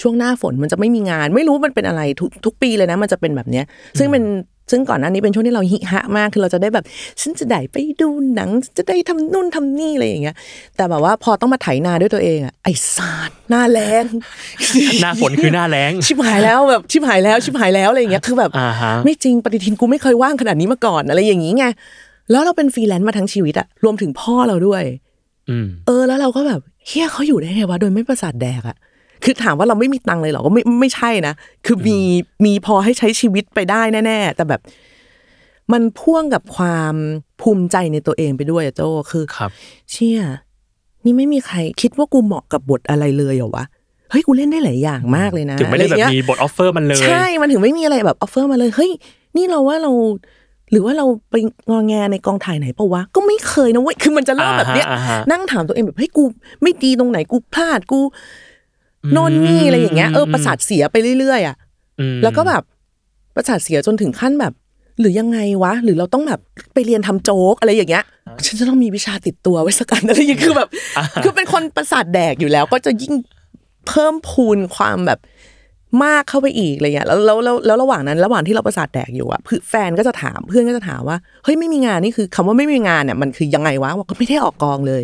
[0.00, 3.64] ช่วงหน้าฝนมันจะไม่มีงาน ไม่รู้มันเป็นอะไรทุกทุกปีเลยนะ มันจะเป็นแบบเนี้ย
[3.98, 4.24] ซึ่งเป็น
[4.70, 6.84] ซึ่งก่อนหน้านี้เป็นช่วงที่เราฮิฮะมาก คือเราจะได้แบบ
[7.20, 10.36] ฉันจะได้ไปดูหนังฉันจะได้ทำนู่นทำนี่อะไรอย่างเงี้ย
[10.76, 14.04] แต่แบบว่าพอต้องมาไถนาด้วยตัวเองอะไอ้สารหน้าแรง
[15.02, 21.64] หน้าฝนคือหน้าแรงชิบหายแล้วแบบชิบหายแล้วชิบหายแล้วอะไรอย่างเงี้ยคือแบบอ่าฮะไม่จริงปฏิทินกูไม่เคยว่างขนาดนี้มาก่อนอะไรอย่างงี้ไง
[22.30, 24.82] แล้วเราเป็นฟรีแลนซ์มาทั้งชีวิตอะรวมถึงพ่อเราด้วย
[25.50, 28.76] อืมเออแล้วเราก็แบบเหี้ยเขาอยู่ได้ไงวะโดยไม่ประสาทแดกอะ
[29.24, 31.34] คือถามว่าเราไม่มีตังค์เลยเหรอก็ไม่ไม่ใช่นะ
[31.66, 31.98] คือมี
[32.44, 34.60] มีพอให้ใช้ชีวิตไปได้แน่ ๆ แต่แบบ
[35.72, 36.94] มันพ่วงกับความ
[37.40, 39.50] ภูมิใจในตัวเองไปด้วยอะโจคือครับ
[39.90, 40.20] เชี่ย
[41.04, 43.64] นี่ไม่มีใครคิดว่ากูเหมาะกับบทอะไรเลยเหรอวะ
[44.10, 48.90] เฮ้ยกูเล่นได้หลายอย่างมากเลยนะถึงไม่ได้แบบอะรเงี้ยมีบท offer มาเลยใช่มันถึงไม่มีอะไรแบบ offer มาเลยเฮ้ย
[49.36, 49.92] นี่เราว่าเรา
[50.70, 51.34] หรือว่าเราไป
[51.70, 56.24] งอแงในกองถ่ายไหนปะวะก็ไม่เคยนะเว้ยคือมันจะเริ่มแบบเนี้ยอ่าฮะอ่าฮะนั่งถามตัวเองแบบเฮ้ยกู
[56.62, 58.00] ไม่ดีตรงไหนกูพลาดกู
[59.12, 61.56] โน่นนี่อะไรอย่างเงี้ยเออประสาทเสียไปเรื่อยๆอะ
[62.00, 62.62] อืมแล้วก็แบบ
[63.36, 64.52] ประสาทเสียจนถึงขั้นแบบ
[65.00, 66.40] หรือยังไงวะ หรือเราต้องแบบ
[66.74, 68.04] ไปเรียนทำโจ๊กอะไรอย่างเงี้ย
[68.46, 70.68] ฉันจะต้องมีวิชาติดตัวไว้สักอันอะไรอย่างเงี้ยคือแบบ
[71.24, 73.14] คือเป็นคนประสาทแดกอยู่แล้ว ก็จะยิ่ง
[73.88, 75.18] เพิ่มพูนความแบบ
[76.04, 85.02] มากเข้าไปอีกอะไรเงี้ยแล้วแล้วแล้วแล้วระหว่างนั้นระหว่างที่เราประสาทแดกอยู่อะเพื่อนแฟนก็จะถามเพื่อนก็จะถามว่าเฮ้ยไม่มีงานนี่คือคำว่าไม่มีงานเนี่ยมันคือยังไงวะบอกก็ไม่ได้ออกกองเลย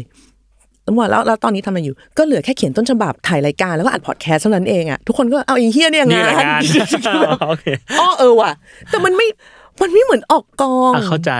[0.88, 6.62] แล้วบอกแล้วแล้วตอนนี้ทำอะไรอยู่ ก็เหลือแค่เขียนต้นฉบับถ่ายรายการแล้วก็อัดพอดแคสต์เท่านั้นเองอะทุกคนก็เอาไอ้เฮียเนี่ยนี่งาแหละนงาน
[7.48, 7.66] โอเค
[8.00, 8.52] อ๋อเออว่ะ
[8.90, 9.26] แต่มันไม่
[9.82, 11.32] มันไม่เหมือนออกกองอะเข้าใจ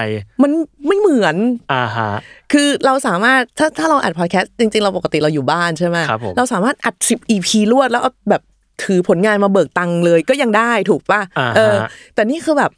[0.43, 0.51] มัน
[0.87, 1.37] ไม่เหมือน
[1.73, 2.11] อ่าฮะ
[2.53, 8.43] คือเราสามารถถ้าถ้าเราอัดพอดแคสต์จริงๆ เราปกติเราอยู่บ้านใช่ไหมครับผมเราสามารถอัดสิบ EP รวดแล้วเอาแบบ
[8.85, 11.75] ถือผลงานมาเบิกตังค์เลยก็ยังได้ถูกป่ะอ่าฮะเออ
[12.15, 12.71] แต่นี่คือแบบ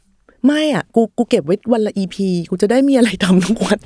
[0.47, 2.15] ไม่อะกูกูเก็บไว้วันละ EP
[2.49, 3.77] กูจะได้มีอะไรทำทุกวัน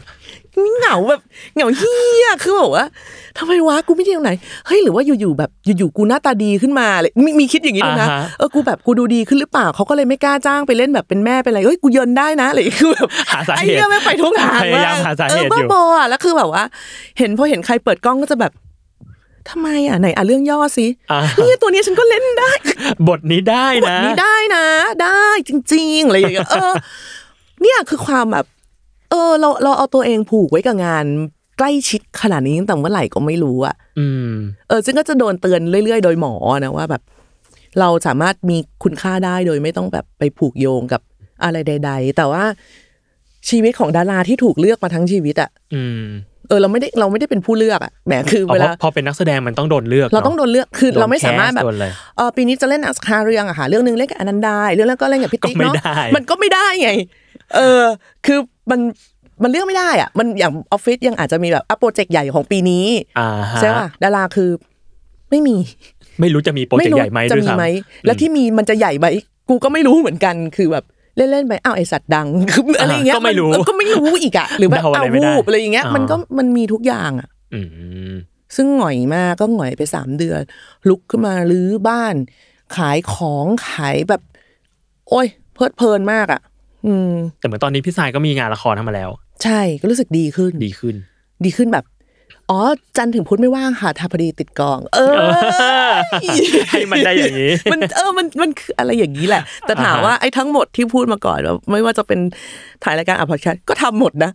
[0.63, 1.21] นี่เหงาแบบ
[1.55, 2.85] เหงาเฮียคือแบบว่า
[3.37, 4.31] ทำไมวะกูไม่ดีตรงไหน
[4.67, 16.63] เฮ้ยหรือว่าอยู่ๆแบบอยู่ๆกูหน้าตาดีขึ้นมาเลยมีมีคิดอย่างนี้ด้วยนะอ่าฮะเออกูแบบกูดูดีขึ้นหรือเปล่าเขาก็เลยไม่กล้าจ้างไปเล่นแบบเป็นแม่เป็นอะไรเอ้ยกูเยินได้นะอะไรอย่างเงี้ยคือแบบหาสาไอ้เหตุเหี้ยไม่งไปทุกทางพยายามหาสาเหตุเอออยู่บ้าบออะแล้วคือแบบว่า
[17.17, 18.51] เห็นพอเห็นใครเปิดกล้องก็จะแบบ
[19.49, 22.51] ทำไมอะไหนอะเรื่องย่อสิอ่าเนี่ยตัวเนี้ยฉันก็เล่นได้
[23.08, 24.65] บทนี้ได้บทนะนี้ได้นะ
[25.03, 26.73] ได้จริงๆอะไรอย่างเงี้ยเออ
[27.62, 28.45] เนี่ยคือความแบบ
[29.10, 31.05] เออ เราเราเอาตัวเองผูกไว้กับงาน
[31.58, 34.31] ใกล้ชิดขนาดนี้ตั้งแต่เมื่อไหร่ก็ไม่รู้อะอืม
[34.67, 37.01] เออซึ่งก็จะโดนเตือนเรื่อยๆ โดยหมอนะว่าแบบ
[37.79, 41.01] เราสามารถมีคุณค่าได้โดยไม่ต้องแบบไปผูกโยงกับ
[41.43, 42.43] อะไรใด ๆ แต่ว่า
[43.49, 46.05] ชีวิตของดาราที่ถูกเลือกมาทั้งชีวิตอะอืม
[46.49, 56.89] เออเราไม่ได้เราไม่ได้เป็นผู้เลือกอะแหมคือเอาเวเพลาราะพอเป็นนักแสดงมันต้องโดนเลือก เราต้องโดนเลือกคือโดนเราไม่สามารถแบบแคสโดนอะไรเออปีนี้จะเล่นอัสคาเรื่องอะค่ะเรื่องหนึงเล่นกับอนันดาเรื่องแล้วก็เล่นกับพี่ติ๊กก็ไม่เนาะได้มันก็ไม่ได้ไง
[57.55, 57.84] เออ
[58.25, 58.39] คือ
[58.71, 58.79] มัน
[59.43, 62.86] มันเลือกไม่ได้อะมันอย่างออฟฟิศยังอาจจะมีแบบอะโปรเจกต์ใหญ่ของปีนี้
[63.19, 64.49] อ่าฮะใช่ป่ะดาราคือ
[65.29, 65.55] ไม่มี
[66.21, 67.65] ไม่รู้จะมีโปรเจกต์ใหญ่ไหมจะด้วยมีซ้ำไหม
[68.05, 69.05] แล้วที่มีมันจะใหญ่ไหม
[69.49, 70.84] กูก็ไม่รู้เหมือนกันคือแบบ
[71.17, 77.62] เล่นๆไปอ้าวไอสัตว์ดังคืออะไรอย่างเงี้ยก็ไม่รู้นก็ไม่รู้อีกอะหรือแบบเดาอะไรอ้าวไม่ได้วูบอะไรอย่างเงี้ยอ่ามัมันก็มันมีทุกอย่างอะอื
[78.12, 78.13] ม
[78.56, 80.41] ซึ่งหงอยมากก็หงอยไปสามเดือน
[80.89, 82.15] ลุกขึ้นมารื้อบ้าน
[82.78, 84.21] ขายของขายแบบ
[85.10, 86.41] โอ้ย เพลิดเพลินมากอะ
[86.86, 89.10] อืม แต่เหมือนตอนนี้พี่สายก็มีงานละครทำมาแล้ว
[89.43, 90.95] ใช่ก็รู้สึกดีขึ้นดีขึ้น
[91.45, 91.86] ดีขึ้นแบบ
[92.49, 92.60] อ๋อ
[92.97, 95.15] จันทร์ถึงพุธไม่ว่างค่ะทาพอดีติดกอง เออ
[96.71, 102.19] ให้มันได้อย่างนี้ มันเออมันมันคืออะไรอย่างนี้แหละ แต่ถามอ่าฮะว่าไอ้ทั้งหมดที่พูดมาก่อนว่าไม่ว่าจะเป็น
[102.84, 104.31] ถ่ายรายการอัพพอดแคสต์ก็ทำหมดนะ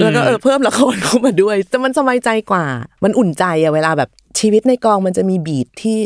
[0.00, 2.64] แล้วก็เออเพิ่มละครเข้ามาด้วย แต่มันสบายใจกว่า
[3.04, 5.98] มันอุ่นใจอะเวลาแบบชีวิตในกองมันจะมีบีทที่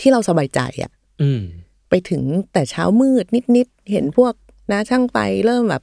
[0.00, 0.90] ที่เราสบายใจอะ
[1.22, 1.40] อืม
[1.90, 3.24] ไปถึงแต่เช้ามืด
[3.56, 4.34] นิดๆเห็นพวก
[4.70, 5.82] น้าช่างไฟเริ่มแบบ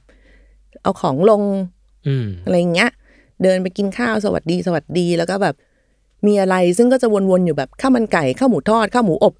[0.82, 1.42] เอาของลง
[2.06, 2.90] อืมอะไรอย่างเงี้ย
[3.42, 5.54] เดินไปกินข้าวสวัสดีสวัสดีแล้วก็แบบ
[6.26, 9.34] มีอะไรซึ่งก็จะวนๆอยู่แบบข้าวมันไก่ข้าวหมูทอดข้าวหมูอบ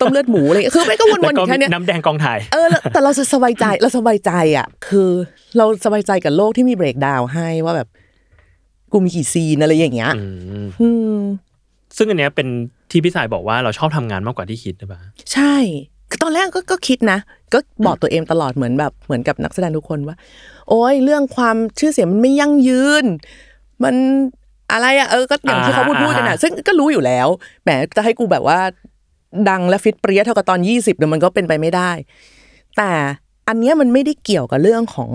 [0.00, 5.08] ต้มเลือดหมูอะไรอย่างเงี้ยคือไม่ก็วนแล้วๆอก็ยู่แค่เนี้ยน้ำแดงกองถ่ายเออแล้วแต่เราจะสบายใจเราสบายใจอะ คือ
[5.56, 7.88] เราสบายใจกับโลกที่มีเบรกดาวน์ให้ว่าแบบ
[8.92, 10.22] กูมีกี่ซีนอะไรอย่างเงี้ยอื
[10.64, 11.20] มอืม
[11.96, 12.48] ซึ่งอันเนี้ยเป็น
[12.90, 15.00] ที่พี่สายบอกว่าเราชอบทำงานมากกว่าที่คิดหรือเปล่า
[15.32, 17.18] ใช่คือ ตอนแรกก็ก็คิดนะ
[17.52, 20.16] ก็บอกตัวเองตลอดเหมือนแบบเหมือนกับนักแสดงทุกคนว่า
[20.68, 23.04] โอ้ยเรื่องความชื่อเสียงมันไม่ยั่งยืน
[23.84, 23.94] มัน
[24.72, 27.28] อะไรอะเออก็อย่างที่เขาพูดพูดกันอะซึ่งก็รู้อยู่แล้ว
[27.62, 28.58] แหมจะให้กูแบบว่า
[29.50, 31.90] ดังและฟิตเปรี้ยเท่ากับตอนยี่สิบเนี่ยมันก็เป็นไปไม่ได้
[32.76, 32.90] แต่
[33.48, 35.10] อันเนี้ยมันไม่ได้เกี่ยวกับเรื่องของ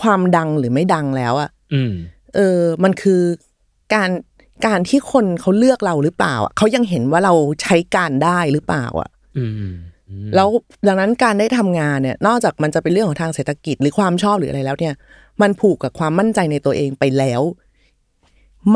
[0.00, 1.92] ความดังหรือไม่ดังแล้วอะอืม
[2.34, 3.22] เออ มันคือ
[3.94, 4.10] การ
[4.66, 9.72] การที่คนเขาเลือกเราหรือเปล่าอะเขายังเห็นว่าเราใช้การได้หรือเปล่าอะอืม
[10.34, 10.48] แล้ว
[10.88, 14.94] ดังนั้นการได้ทำงานเนี่ย นอกจากมันจะเป็นเรื่องของทางเศรษฐกิจหรือความชอบหรืออะไรแล้วเนี่ย
[15.42, 17.42] มันผูกกับความมั่นใจในตัวเองไปแล้ว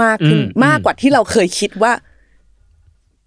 [0.03, 1.93] มากขึ้นอืมมากกว่าที่เราเคยคิดว่า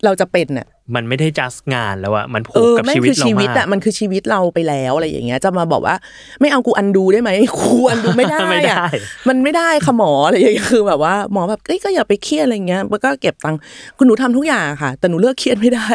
[0.06, 5.96] เราจะเป็นน่ะ มันไม่ได้จัดงานแล้วอะมันผูเอกอกับแม่งชีวิตคือเราชีวิตมาอะกมันคือชีวิตเราไปแล้วอะไรอย่างเงี้ย จะมาบอกว่า
[6.42, 8.88] ไม่เอากูอันดูได้ไหมกูอันดูไม่ได้ไม่ได้อะ
[9.30, 13.60] มันไม่ได้ค่ะหมออะไรอย่างเงี้ยคือแบบว่าหมอแบบเอ้ยก็อย่าไปเครียดอะไรเงี้ยมันก็เก็บตังค์
[13.98, 15.90] คุณหนูทำทุกอย่างค่ะ แต่หนูเลิกเครียดไม่ได้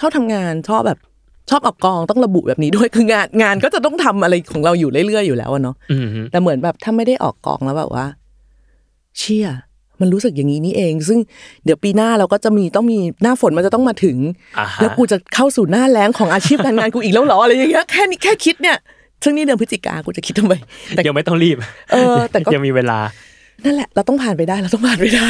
[0.00, 0.98] ชอบทำงานชอบแบบ
[1.50, 8.06] ชอบออกกองต้องระบุแบบนี้ด้วยคืองานงานก็จะต้องทำอะไรของเราอยู่เรื่อยๆอยู่แล้วอะเนาะอืมแต่เหมือนแบบถ้าไม่ได้ออกกองแล้วแบบว่า
[9.18, 9.48] เชี่ย
[10.00, 11.18] มันรู้สึกอย่างนี้นี่เอง ซึ่ง
[11.64, 14.16] เดี๋ยวปีหน้าเราก็จะมีต้องมีหน้าฝนมันจะต้องมาถึง
[14.58, 18.76] อ่าฮะแล้วกูจะเข้าสู่หน้าแรงของอาชีพการงานกูอีกแล้วเหรออะไรอย่างเงี้ยแค่นี้แค่คิดเนี่ย
[19.22, 20.54] ซึ่งนี่เดือนพฤศจิกากูจะคิดทำไม
[20.90, 21.56] แต่ยังไม่ต้องรีบ
[21.92, 22.98] เออ แต่ก็ยังมีเวลา
[23.64, 25.28] นั่นแหละ เราต้องผ่านไปได้เราต้องผ่านไปได้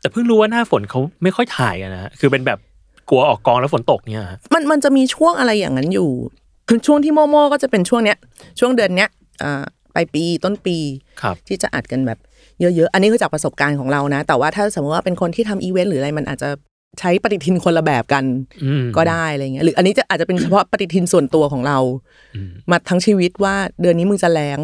[0.00, 2.58] แต่เพิ่งรู้ว่าหน้าฝนเขาไม่ค่อยถ่ายกันนะคือเป็นแบบ
[3.08, 6.10] กลัวออกกองแล้วฝนตกเนี่ยฮะมันมันจะมีช่วงอะไรอย่างนั้นอยู่
[6.86, 8.18] ช่วงที่โมโมก็จะเป็นช่วงเนี้ย
[8.60, 9.10] ช่วงเดือนเนี้ย
[9.42, 9.62] อ่า
[9.94, 10.76] ปลายปีต้นปี
[11.22, 12.18] ครับที่จะอัดกันแบบ
[12.60, 16.50] เยอะๆ อันนี้คือจากประสบการณ์ของเรานะ แต่ว่าถ้าสมมติว่าเป็นคนที่ทำอีเวนต์หรืออะไรมันอาจจะ
[17.00, 18.24] ใช้ปฏิทินคนละแบบกัน
[18.64, 21.78] อืมก็ได้อะไรเงี้ยหรืออันนี้จะอาจจะเป็นเฉพาะปฏิทินส่วนตัวของเรา
[22.70, 24.60] มาทั้งชีวิตว่าเดือนนี้มึงจะแล้ง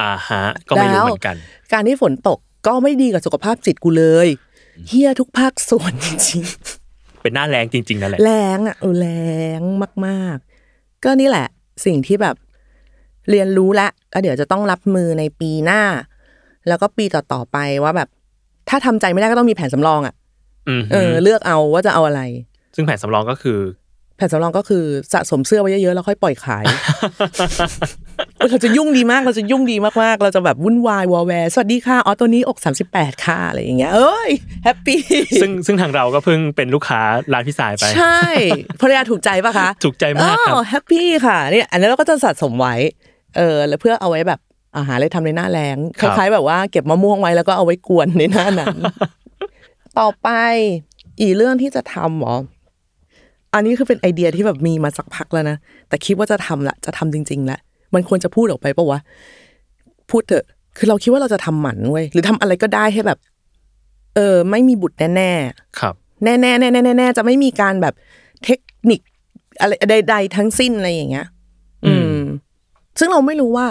[0.00, 1.36] อ่าฮะก็ไม่รู้เหมือนกัน
[1.72, 4.28] การที่ฝนตกก็ไม่ดีกับสุขภาพจิตกูเลย
[4.88, 6.42] เฮียทุกภาคส่วนจริง
[7.22, 9.08] เป็นหน้าแรงจริงๆนั่นแหละๆแรงอะเออแร
[9.58, 9.60] ง
[10.06, 11.46] มากๆ ก็นี่แหละ
[11.86, 12.36] สิ่งที่แบบ
[13.30, 15.82] เรียนรู้ละแล้วเดี๋ยวจะต้องรับมือในปีหน้า
[16.68, 18.08] แล้วก็ปีต่อๆไปว่าแบบ
[18.68, 20.14] ถ้าทำใจไม่ได้ก็ต้องมีแผนสำรองอะ
[20.68, 22.20] อืมเออ เลือกเอาว่าจะเอาอะไร
[22.74, 23.58] ซึ่งแผนสำรองก็คือ
[24.20, 26.64] แผนสำรองก็คือสะสมเสื้อไว้เยอะๆแล้วค่อยปล่อยขาย
[28.38, 32.58] เราจะยุ่งดีมากเราจะยุ่งดีมากๆ เราจะแบบวุ่นวายวอแวร์สวัสดีค่ะอ๋อตัวนี้อก
[32.90, 34.30] 38 ค่ะอะไรอย่างเงี้ยเอ้ย
[34.64, 35.00] Happy
[35.42, 37.00] ซึ่งซึ่งทางเราก็เพิ่งเป็นลูกค้า
[37.32, 38.20] ร้านพี่สายไป ใช่
[38.80, 42.74] ภรรยาถูกใจปะคะ ถูกใจมากครับอ๋อ Happy ค่ะเนี่ยอันนี้เราก็จะสะสมไว้
[43.36, 44.40] เออแล้วเพื่อเอาไว้แบบ
[44.76, 48.76] อาหารเลยทำในหน้าแล้งครับ คล้ายๆแบบว่าเก็บมะม่วงไว้แล้วก็เอาไว้กวนในหน้านั้น
[49.98, 50.28] ต่อไป
[51.20, 52.36] อีกเรื่องที่จะทำเหรอ
[53.54, 55.56] อันนี้คือเป็นไอเดียที่แบบมีมาสักพักแล้วนะ
[55.88, 57.58] แต่คิดว่าจะทำละ จะทำจริงๆละ
[57.94, 59.00] มันควรจะพูดออกไปปะวะ
[60.10, 60.44] พูดเถอะ
[60.76, 63.18] คือเราคิดว่าเราจะทำหมันเว้ย หรือทำอะไรก็ได้ให้แบบ
[64.14, 67.94] เออ ไม่มีบุตรแน่ๆ ครับแน่ๆแน่ๆแน่ๆแน่ๆจะไม่มีการแบบ
[68.44, 68.60] เทค
[68.90, 69.00] นิค
[69.60, 71.26] อะไรใดๆทั้งสิ้นอะไรอย่างเงี้ย
[71.86, 72.20] อืม
[72.98, 73.66] ซึ่งเราไม่รู้ว่า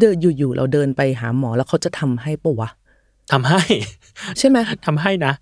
[0.00, 2.70] เดินอยู่ๆเราเดินไปหาหมอแล้วเขาจะทำให้ปะวะ
[3.32, 3.62] ทำให้
[4.38, 5.32] ใช่ไหมทำให้นะ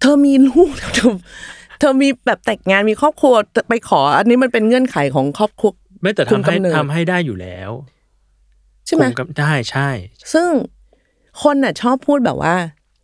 [0.00, 1.14] เธอมีลูกแล้วเธอ
[1.80, 3.34] เธอมีแบบแต่งงานมีครอบครัว
[3.68, 5.70] ไปขอ อันนี้มันเป็นเงื่อนไขของครอบครัว
[6.02, 7.70] ไม่แต่คุมทำให้กำเนิดทำให้ได้อยู่แล้ว
[8.86, 9.88] ใช่ไหมคุกำได้ใช่
[10.32, 10.50] ซึ่ง
[11.42, 12.56] คนน่ะชอบพูดแบบว่า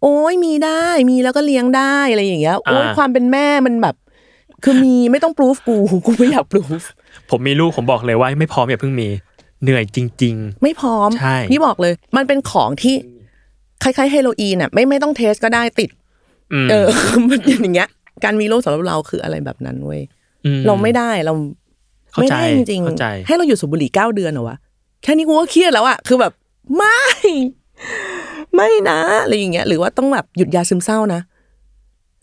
[0.03, 3.97] โอ้ยมีได้มีแล้วก็เลี้ยงได้อะไรอย่างเงี้ยโอ้ยอ่าความเป็นแม่มันแบบ
[4.65, 6.83] คือมีไม่ต้องปรูฟกูกูไม่อยากปรูฟ
[7.31, 9.09] ผมมีลูกผมบอกเลยว่าไม่พร้อมอย่าเพิ่งมี
[9.63, 12.95] เหนื่อยจริงไม่พร้อมใช่นี่บอกเลย มันเป็นของที่
[13.83, 16.87] คล้ายๆเฮโรอีนอะไม่ไม่ต้องเทสก็ได้ติดๆอืมเออ
[17.29, 17.89] มันอย่างเงี้ย
[18.25, 20.01] การมีลูกสำหรับเราคืออะไรแบบนั้นเว้ย
[20.59, 21.35] มเราไม่ได้เรา
[22.13, 24.57] เข้าไม่ใจได้จริงเข้าใจๆให้เราอยู่สูบบุหรี่เก้าเดือนเหรอวะ
[25.03, 26.33] แค่นี้กูก็เครียดแล้วอะคือแบบ
[26.77, 27.01] ไม่
[28.55, 31.21] ไม่นะอะไรอย่างเงี้ย หรือว่าต้องแบบหยุดยาซึมเศร้านะ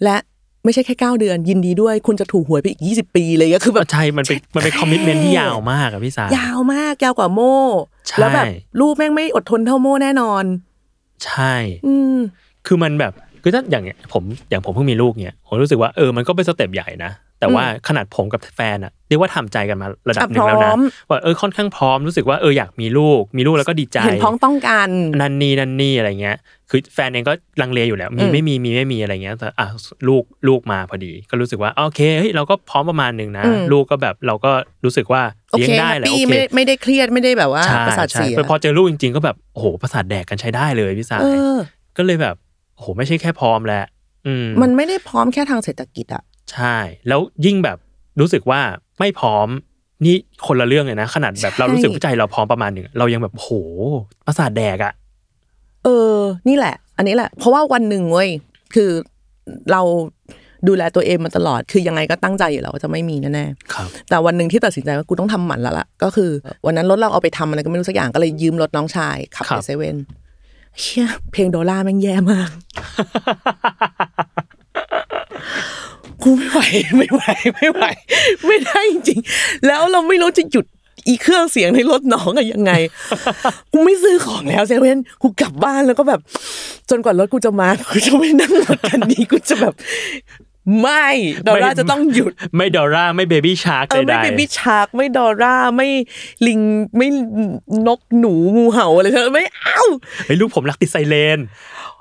[0.04, 0.18] และ
[0.64, 7.58] ไม่ใช่แค่เก้าเดือน ยินดีด้วย คุณจะถูกหวยไปอีกยี่สิบปีเลยก็คือแบบใช่มันเป็นมันเป็นคอมมิชเมนที่ยาวมากอะพี่สายยาวมากยาวกว่าโม่
[8.08, 8.46] ใช่แล้วแบบ
[8.80, 10.44] ลูกแม่งไม่อดทนเท่าโม่แน่นอน
[11.26, 11.54] ใช่
[11.88, 12.18] อืม
[12.66, 20.80] คือมันแบบ คือถ้าอย่างเนี้ยผมอย่างผมเพิ่งมีลูกเนี้ยผมรู้สึกว่าเออมันก็เป็นสเต็ปใหญ่นะ แต่ว่าขนาดผมกับแฟนอะเรียกว่าทำใจกันมาระดับหนึ่งแล้วพร้นะอม
[21.10, 24.90] ว่าเออค่อนข้างพร้อมรู้สึกว่าเอออยากมีลูก มีลูกแล้วก็ดีใจเห็นพ้องต้องกัน
[25.22, 26.38] นันนี่นันนี่อะไรเงี้ย
[26.70, 29.68] คือแฟนเองก็ลังเลอยู่แล้วมีอืมไม่มีมีไม่มีอะไรเงี้ยแต่อะ
[30.08, 34.52] ลูกลูกมาพอดี ก็รู้สึกว่าโอเคเฮ้ยเราก็พร้อมประมาณหนึ่งนะลูกก็แบบเราก็
[34.86, 41.58] รู้สึกว่าโอเลี้ยเคงได้แฮปแหละโอปี้เคไม่ได้ไม่ได้เครียดไม่ได้แบบว่าใช่ประสาทใช่เสียพอเจอลูกจริง ๆ ก็แบบโอ้โหประสาทแดกกันใช้ได้เลยพี่สายเออ
[41.98, 42.36] ก็เลยแบบ
[42.84, 43.84] โอ้โหไม่ใช่แค่พร้อมแหละ
[44.28, 47.78] อืมมันไม่ได้พร้อมแค่ทางเศรษฐกิจอะใช่ แล้วยิ่งแบบ
[48.20, 48.62] รู้สึกว่า
[49.00, 49.48] ไม่พร้อม
[50.06, 50.16] นี่
[50.46, 53.50] คนละเรื่องเลยนะ ขนาดแบบใช่เรารู้สึกว่าใจเราพร้อมประมาณหนึ่งเรายังแบบโห
[54.26, 54.94] ประสาทแดกอะ
[55.84, 56.18] เออ
[56.48, 58.30] นี่แหละ อันนี้แหละ เพราะว่าวันหนึ่งเว้ย
[58.74, 58.90] คือ
[59.72, 59.82] เรา
[60.68, 66.32] ดูแลตัวเองมาตลอด คือยังไงก็ตั้งใจอยู่แล้วว่าจะไม่มีแน่ครับๆแต่วันหนึ่งที่ตัดสินใจว่ากูต้องทำหมันแล้วล่ะก็คือ
[66.66, 69.96] วันนั้นรถเราเอาไปทำอะไรก็ไม่รู้สักอย่างก็เลยยืมรถน้องชายขับครัไปบเซเว่น
[70.80, 72.50] เฮียเพลงโดล่าแม่งแย่มาก
[76.24, 76.62] กูไม่ไหว
[76.98, 77.22] ไม่ไหว
[77.56, 77.84] ไม่ไหว
[78.46, 80.66] ไม่ได้จริงๆแล้วเราไม่รู้จะหยุด
[81.08, 82.72] อีเครื่องเสียงในรถน้องอะยังไง
[83.74, 86.20] กูไม่ซื้อของแล้วเซเว่นกูกลับบ้านแล้วก็แบบ
[86.90, 89.74] จนกว่ารถกูจะมากูจะไม่นั่งรถคันนี้กูจะแบบ
[90.82, 91.06] ไม่
[91.48, 95.90] ดอลลาร์จะต้องหยุด ไม่ดอร่าไม่เบบี้ชาร์กเออใดไม่เบบี้ชาร์กไม่ดอร่าไม่
[96.48, 96.60] ลิง
[96.98, 97.08] ไม่
[97.88, 101.40] นกหนูงูเห่าอะไรเธอไม่เอาๆเฮ้ยลูกผมรักติดไซเรน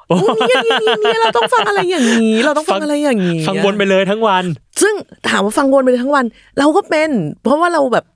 [0.09, 0.17] โอ้
[0.49, 4.45] เนี่ยเนี่ยเนี่ยเนี่ยเราต้องฟังอะไรอย่างนี้ เราต้องฟังอะไรอย่างนี้ ฟังวนไปเลยทั้งวัน
[4.83, 4.95] ซึ่ง
[5.29, 6.25] ถามว่าฟังวนไปทั้งวัน
[6.59, 7.11] เราก็เป็น
[7.43, 8.12] เพราะว่าเราแบบติด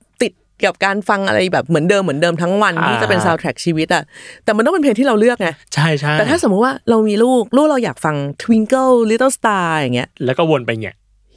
[0.65, 4.03] กับการฟังอะไรแบบเหมือนเดิมเหมือนเดิมทั้งวันอ่าที่จะเป็นซาวด์แทร็กชีวิตอะ
[4.43, 10.95] แต่มันต้องเป็นเพลงที่เราเลือกไงใช่ใช่แต่ถ้าสสมมุติว่าเรามีลูกลูกเราอยากฟัง Twinkle Little Star อย่างเงี้ยแล้วก็วนไปเนี่ย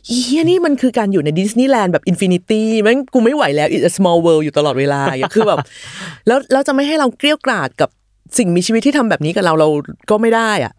[0.08, 5.58] เหี้ยนี่มันคือการอยู่ในดิสนีย์แลนด์แบบ infinity แม่งกูไม่ไหวแล้ว it's a small world อยู่ตลอดเวลาอย่างเงี้ยคือแบบ
[6.26, 7.90] แล้วเราจะไม่ให้เราเกรี้ยวกราดกับ
[8.38, 9.68] สิ่งมีชีวิตที่ทำแบบนี้กับเราเรา
[10.10, 10.72] ก็ไม่ได้อะ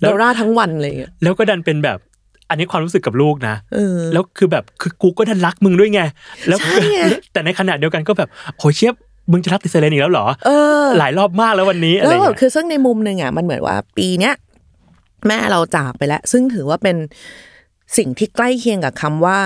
[0.00, 1.98] แล้วเราร่าทั้งวันอะไรอย่างเลยแล้วก็ดันเป็นแบบ
[2.48, 6.00] อันนี้ความรู้สึกกับลูกนะเออแล้วคือแบบคือกูก็ดันรักมึงด้วยไง
[6.48, 7.00] แล้วใช่ไง
[7.32, 8.28] แต่ในขณะเดียวกันก็แบบ
[8.58, 8.94] โหเชียบ
[9.30, 10.50] มึงจะรักติดไซเรนอีกแล้วเหรอเอ
[10.84, 14.34] อหลายรอบมากแล้ววันนี้อะไรแล้วแบบเงี้ยคือซึ่งในมุมหนึ่งอะมันเหมือนว่า ปีเนี้ย
[15.26, 16.96] แม่เราจากไปแล้ว ซึ่งถือว่าเป็น
[17.96, 19.38] สิ่งที่ใกล้เคียงกับคำว่า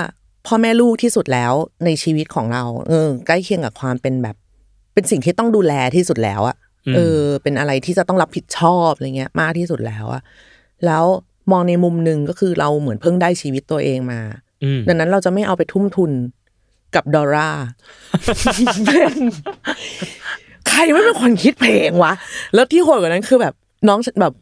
[0.47, 1.53] พ่อแม่ลูกที่สุดแล้ว
[1.85, 4.37] ในชีวิตของเรา เออ ใกล้เคียงกับความเป็นแบบ
[4.95, 6.57] เป็นสิ่งที่ต้องดูแลที่สุดแล้วอะ
[6.95, 10.23] เออ เป็นอะไรที่จะต้องรับผิดชอบอะไรเงี้ย มากที่สุดแล้วอะ
[10.87, 11.05] แล้ว
[11.53, 14.21] มองในมุมหนึ่งก็คือเราเหมือนเพิ่งได้ชีวิตตัวเองมา
[14.65, 16.13] อืมดังนั้นเราจะไม่เอาไปทุ่มทุน
[16.95, 17.49] กับดอร่า
[20.69, 22.13] ใครไม่เป็นคนคิดเพลงวะ
[22.55, 23.55] แล้วที่โหดกว่านั้นคือแบบ
[23.89, 24.33] น้องแบบ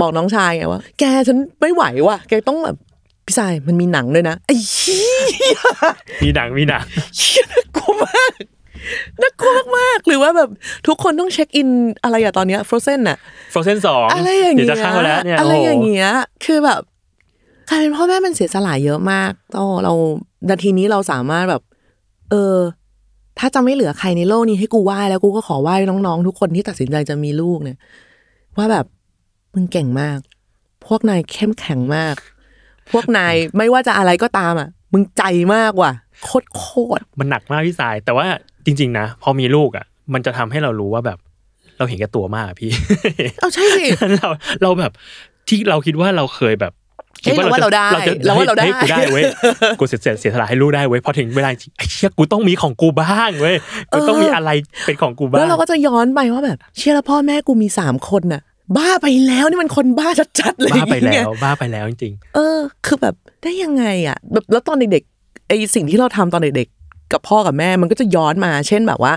[0.00, 2.76] บอกน้องชายไงว่า แกฉันไม่ไหวว่ะ แกต้องแบบ
[3.26, 5.06] พี่ชายมันมีหนังด้วยนะไอ้เหี้
[5.54, 5.60] ย
[6.22, 6.82] มีหนังมีหนัง
[7.18, 8.32] เหี้ยน่ากลัวมาก
[9.20, 10.50] น่ากลัวมากๆหรือ ว่าแบบ
[10.86, 11.68] ทุกคนต้องเช็คอิน
[12.02, 13.18] อะไรอะตอนเนี้ยฟรเซนอะ
[13.52, 16.10] ฟรอเซนสองอะไรอย่างเดี๋ยเงี้วยจะเข้าแล้วเนี่ยอะไรโโหอย่างเงี้ย
[16.44, 16.80] คือแบบ
[17.70, 19.92] กลายเป็นพ่อแม่มันเสียสละเยอะมากต่อเรา
[20.50, 21.62] นาทีนี้เราสามารถแบบ
[22.30, 22.56] เออ
[23.38, 27.78] ถ้าจะไม่เหลือใครในโลกนี้ให้กูไหว้แล้วกูก็ขอไหว้น้องๆ ทุกคนที่ตัดสินใจจะมีลูกเนี่ย
[28.56, 28.86] ว่าแบบ
[29.54, 30.18] มึงเก่งมาก
[30.86, 32.14] พวกนายเข้มแข็งมาก
[32.90, 35.22] พวกนายไม่ว่าจะอะไรก็ตามอะ มึงใจ
[35.54, 35.92] มากว่ะ
[36.24, 36.64] โคตรโค
[36.98, 38.26] ตรมันหนักมากพี่สาย แต่ว่า
[38.64, 41.18] จริง ๆ นะ พอมีลูกอะ มันจะทำให้เรารู้ว่าแบบ
[41.78, 42.70] เราเห็นแก่ตัวมากอะพี่
[43.40, 43.84] เอาใช่สิ
[44.16, 44.28] เรา
[44.62, 44.92] เราแบบ
[45.48, 46.72] ที่เราคิดว่าเราเคยแบบ
[47.22, 49.24] เฮ้ยเราว่าเราได้จะเราว่าเราได้ฮ้ยกูได้เว้ย
[49.80, 53.56] กูเสียเสียเสียสละให้ลูกได้เว้ยพอถึงเวลาจริงไอ้เชี่ยกูต้องมีของกูบ้างเว้ย
[53.92, 54.50] กูต้องมีอะไร
[54.86, 58.42] เป็นของกูบ้างแล้วเราก็จะย้อนไปว่าแบบ เชื่อแล้วพ่อแม่กูมีสามคนน่ะ
[58.76, 60.08] บ้าไปแล้วนี่มันคนบ้า
[60.40, 69.12] ชัดๆเลยบ้าไปแล้เนี่ยวบ้าไปแล้วจริงเออ คือแบบได้ยังไงอะ แบบแล้วตอนเด็กๆไอสิ่งที่เราทำตอนเด็กๆกับพ่อกับแม่มันก็จะย้อนมา เช่นแบบว่า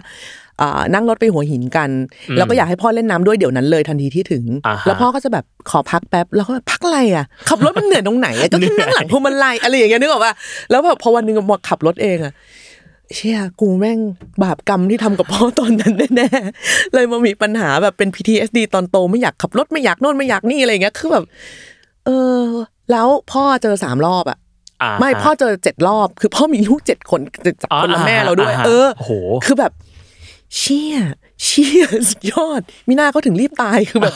[0.49, 0.49] อ่า
[0.94, 1.90] นั่งรถไปหัวหินกัน
[2.38, 10.34] แล้วก็อยากให้พ่อเล่นน้ำด้วยเดี๋ยวนั้นเลยทันทีที่ถึงอ่าฮะแล้วพ่อก็จะแบบขอพักแป๊บแล้วก็แบบพักอะไรอะขับรถมันเหนื่อยตรงไหนอะก็แค่นั่งหลังพวงมาลัยอะไรอย่างเงี้ยนึกออกป่ะ
[10.70, 12.34] แล้วแบบพอวันหนึงมาขับรถเองอะ
[13.16, 14.00] เชี่ยกูแม่ง
[14.44, 21.24] บาปกรรมที่ทำกับพ่อตอนนั้นแน่ๆเลยมามีปัญหาแบบเป็น PTSD ตอนโตไม่อยากขับรถไม่อยากโน่นไม่อยากนี่อะไรอย่างเงี้ยคือแบบ
[22.06, 22.10] เอ
[22.42, 22.44] อ
[22.92, 24.38] แล้วพ่อเจอสามรอบอะ
[24.82, 27.22] อ่าไม่ฮะพ่อเจอเจ็ดรอบ คือพ่อมีลูกเจ็ดคน
[27.62, 29.12] จากคนละแม่เราด้วยอ่าฮะเออโอ้โห
[29.46, 29.72] คือแบบ
[30.58, 30.96] เชี่ย
[31.44, 34.14] เชี่ยสุดยอด มิน่าเขาถึงรีบตายคือแบบ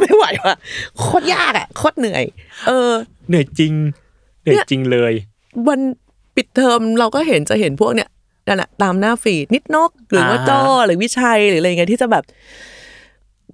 [0.00, 0.54] ไม่ไหวว่ะ
[0.98, 2.24] โคตรยากอะโคตรเหนื่อย
[2.66, 2.92] เออ
[3.28, 3.72] เหนื่อยจริง
[4.42, 5.12] เหนื่อยจริงเลย
[5.68, 5.80] วัน
[6.36, 8.08] ปิดเทอมเราก็เห็นจะเห็นพวกเนี้ย
[8.46, 10.50] นั่นแหละตามหน้า feed นิดนก หรือว่าอ่าโจ
[10.86, 12.24] หรือวิชัยหรืออะไรเงี้ยที่จะแบบ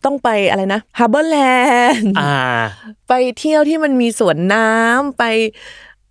[0.04, 1.36] ต้องไปอะไรนะฮาร์เบอร์แล
[1.96, 2.34] นด์อ่า
[3.08, 5.24] ไปเที่ยวที่มันมีสวนน้ำไป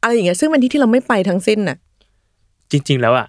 [0.02, 1.78] อะไรอย่างเงี้ยซึ่งเป็นที่ที่เราไม่ไปทั้งสิ้นน่ะ
[2.72, 3.28] จริง ๆ แล้วอะ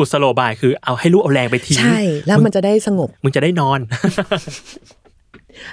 [0.00, 3.80] กุศโลบายคือเอาให้ลูกเอาแรงไปทิ้งใช่ แล้วมันจะได้สงบ มึงจะได้นอน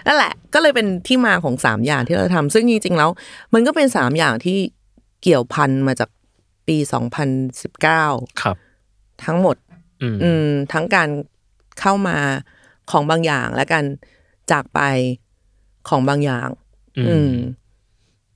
[0.05, 3.09] นั่นแหละ ก็เลยเป็นที่มาของสามอย่างที่เราทำซึ่งจริงๆแล้ว
[3.53, 4.57] มันก็เป็นสามอย่างที่
[5.21, 6.09] เกี่ยวพันมาจาก
[6.67, 7.29] ปีสองพัน
[7.61, 8.03] สิบเก้า
[8.41, 8.55] ครับ
[9.25, 9.55] ทั้งหมด
[10.01, 11.09] อืมอืมทั้งการ
[11.79, 12.17] เข้ามา
[12.91, 13.85] ของบางอย่างและการ
[14.51, 14.79] จากไป
[15.89, 16.49] ของบางอย่าง
[16.97, 17.33] อือืมม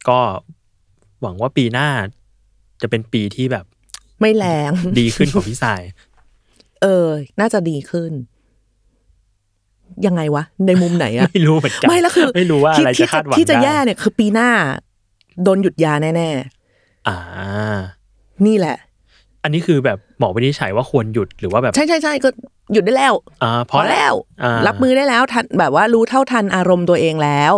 [0.09, 0.19] ก็
[1.21, 1.89] หวังว่าปีหน้า
[2.81, 3.65] จะเป็นปีที่แบบ
[4.21, 5.81] ไม่แรงดีขึ้นของพี่สาย
[6.81, 7.07] เออ
[7.39, 8.11] น่าจะดีขึ้น
[10.05, 14.49] ยังไงวะ ในมุมไหนอะไม่รู้เหมือนกันไม่แล้วคือไม่รู้ว่าอะไรที่จะคาดหวังที่จะได้แย่เนี่ย คือปีหน้า
[15.43, 16.29] โดนหยุดยาแน่
[17.07, 18.77] อ่าๆนี่แหละ
[19.43, 22.29] อันนี้คือแบบหมอวินิจฉัยว่าควรหยุดหรือว่าแบบใช่ใช่ใช่ก็
[22.73, 27.53] หยุดได้แล้วอ่าพอแล้วอ่ารับมือได้แล้วทันแบบว่ารู้เท่าทันอารมณ์ตัวเองแล้ว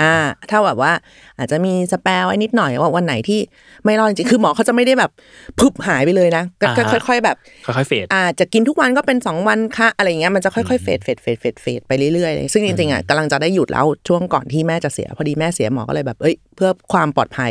[0.00, 0.14] อ่า
[0.50, 0.92] ถ้าแบบว่า
[1.38, 3.40] อาจจะมีสแปรไว้นิดหน่อยว่าวันไหนที่
[3.84, 5.10] ไม่รอดจริงๆคือหมอเขาจะไม่ได้แบบ
[5.58, 17.50] พึบหายไปเลยนะก็ก็ค่อย ๆ แบบค่อยๆเฟดอ่าจะกินทุกวันก็เป็นสองวันค่ะอะไรอย่างเงี้ยมันจะค่อยๆเฟดเฟดเฟดเฟดเฟดไปเรื่อยๆเลยซึ่งจริงๆอะกำลังจะได้หยุดแล้วช่วงก่อนที่แม่จะเสีย พอดีแม่เสียหมอก็เลยแบบเอ้ย เพื่อความปลอดภัย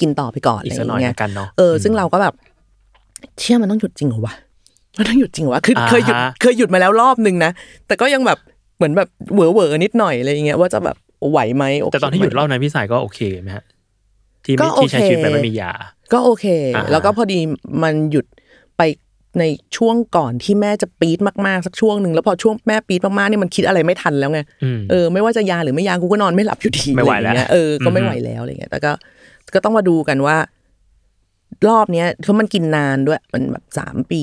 [0.00, 2.34] กินต่อไปก่อนอีอะไรกอสักหน่อยย่างเงี้ยละกันเนาะเออซึ่งเราก็แบบ
[3.40, 4.34] เชื่อมันต้องหยุดจริงเหรอวะ
[4.98, 7.50] มันต้องหยุดจริงเหรอวะคืออ่าฮะเคยหยุดเคยหยุดมาแล้วรอบนึงนะ
[7.86, 8.38] แต่ก็ยังแบบ
[8.76, 10.96] เหมือนแบบเหวอเหวอๆนิดหน่อยอะไรอย่างเงี้ยว่าจะแบบ
[11.30, 13.64] ไหวไหมโเคแต่ตอนที่หยุดไมรอบนั้นพี่สายก็โอเคไหมฮะ
[14.44, 15.72] ที่ไม่ก็โอเคที่ใช้ชีวิตแบบไม่มียา
[16.12, 17.38] ก็โอเคอ่าแล้วก็พอดี
[17.82, 18.26] มันหยุด
[18.76, 18.82] ไป
[19.40, 19.44] ใน
[19.76, 28.92] ช่วงก่อนที่แม่จะปี๊ดมากๆสักช่วงหนึ่งแล้วพอช่วงแม่ปี๊ดมากๆนี่มันคิดอะไรไม่ทันแล้วไงอืมเออไม่ว่าจะยาหรือไม่ยากูก็นอนไม่หลับอยู่ดีไม่ไหวอะรอย่างเงี้ยแล้วเออก็ไม่อือฮึไหวแล้วอะไรเงี้ยแต่ก็
[29.54, 30.36] ก็ต้องมาดูกันว่า
[31.68, 34.22] รอบเนี้ยเพราะมันกินนานด้วย มันแบบสามปี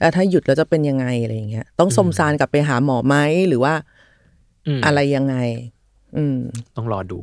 [0.00, 3.16] แล้วถ้าหยุดแล้วจะเป็นยังไงอะไรอย่างเงี้ย ต้องสมซานกลับไปหาหมอไหม
[3.48, 3.74] หรือว่า
[4.66, 5.36] อืมอะไรยังไง
[6.16, 6.38] อืม
[6.76, 7.20] ต้องรอดู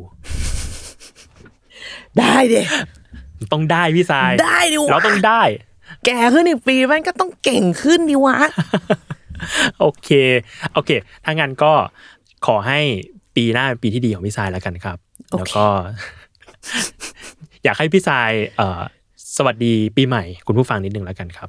[2.20, 2.62] ได้ดิ
[3.54, 5.42] ต้องได้พี่สาย ได้ดิวะเราต้องได้
[6.06, 8.38] แก่ขึ้นอีกปีมันก็ต้องเก่งขึ้นดิวะ
[9.80, 10.10] โอเค
[10.74, 10.92] โอเค
[11.24, 11.72] ถ้างั้นก็
[12.46, 12.80] ขอให้
[13.36, 14.98] ปีหน้าเป็นปีที่ดีของพี่สายแล้วกันครับ
[15.32, 15.66] โอเคแล้วก็
[17.64, 18.82] อยากให้พี่สายเอ่อ
[19.38, 21.48] สวัสดีปีใหม่ คุณผู้ฟังนิดนึงแล้วกันครับ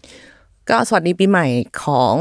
[0.71, 1.47] ก็สวัสดีปีใหม่
[1.85, 2.15] ของ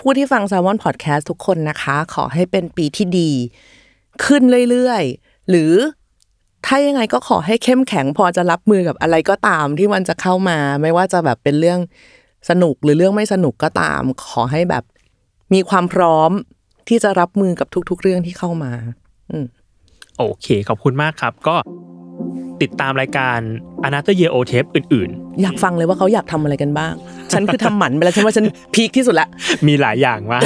[0.00, 3.30] ผู้ที่ฟัง s ซ l m o n Podcast ทุกคนนะคะ ขอให้เป็นปีที่ดี
[4.24, 5.72] ขึ้นเรื่อยๆ หรือ
[6.66, 11.80] ถ้ายังไงก็ขอให้เข้มแข็งพอจะรับมือกับอะไรก็ตามที่มันจะเข้ามา ไม่ว่าจะแบบเป็นเรื่อง
[12.48, 14.84] สนุกหรือเรื่องไม่สนุกก็ตาม ขอให้แบบ
[15.54, 16.30] มีความพร้อม
[16.88, 18.72] ที่จะรับมือกับทุกๆ เรื่องที่เข้ามา
[20.18, 21.56] โอเค ขอบคุณมากครับ ก็
[22.62, 23.38] ติดตามรายการ
[23.86, 25.10] a n a t h e r Year O Tape อื่น
[25.42, 26.92] อยากฟังเลยว่าเขาอยากทำอะไรกันบ้าง
[27.32, 30.42] ฉันคือทำหมันไปแล้วฉันว่าฉันพีคที่สุดละๆมีหลายอย่างมาก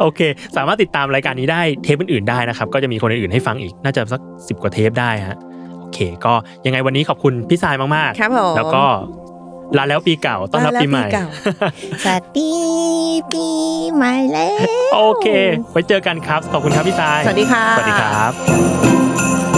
[0.00, 0.20] โอเค
[0.56, 5.38] สามารถติดตามรายการนี้ได้เทปอื่นๆได้นะครับ ก็จะมีคนอื่นๆให้ฟังอีกน่าจะสักสิบกว่าเทปได้ฮะ
[5.80, 6.32] โอเค ก็
[6.66, 8.84] ยังไงวันนี้ขอบคุณพี่สายมากๆครับผมแล้วก็
[9.76, 11.26] ลาแล้วปีเก่าต้อนรับปีใหม่ลาแล้วปีเก่า
[12.04, 12.52] สวัสดี
[13.32, 13.46] ปี
[13.94, 14.58] ใหม่แล้ว
[14.94, 15.26] โอเค
[15.72, 19.53] ไว้เจอกันครับ ขอบคุณครับพี่สาย สวัสดีค่ะสวัสดีครับ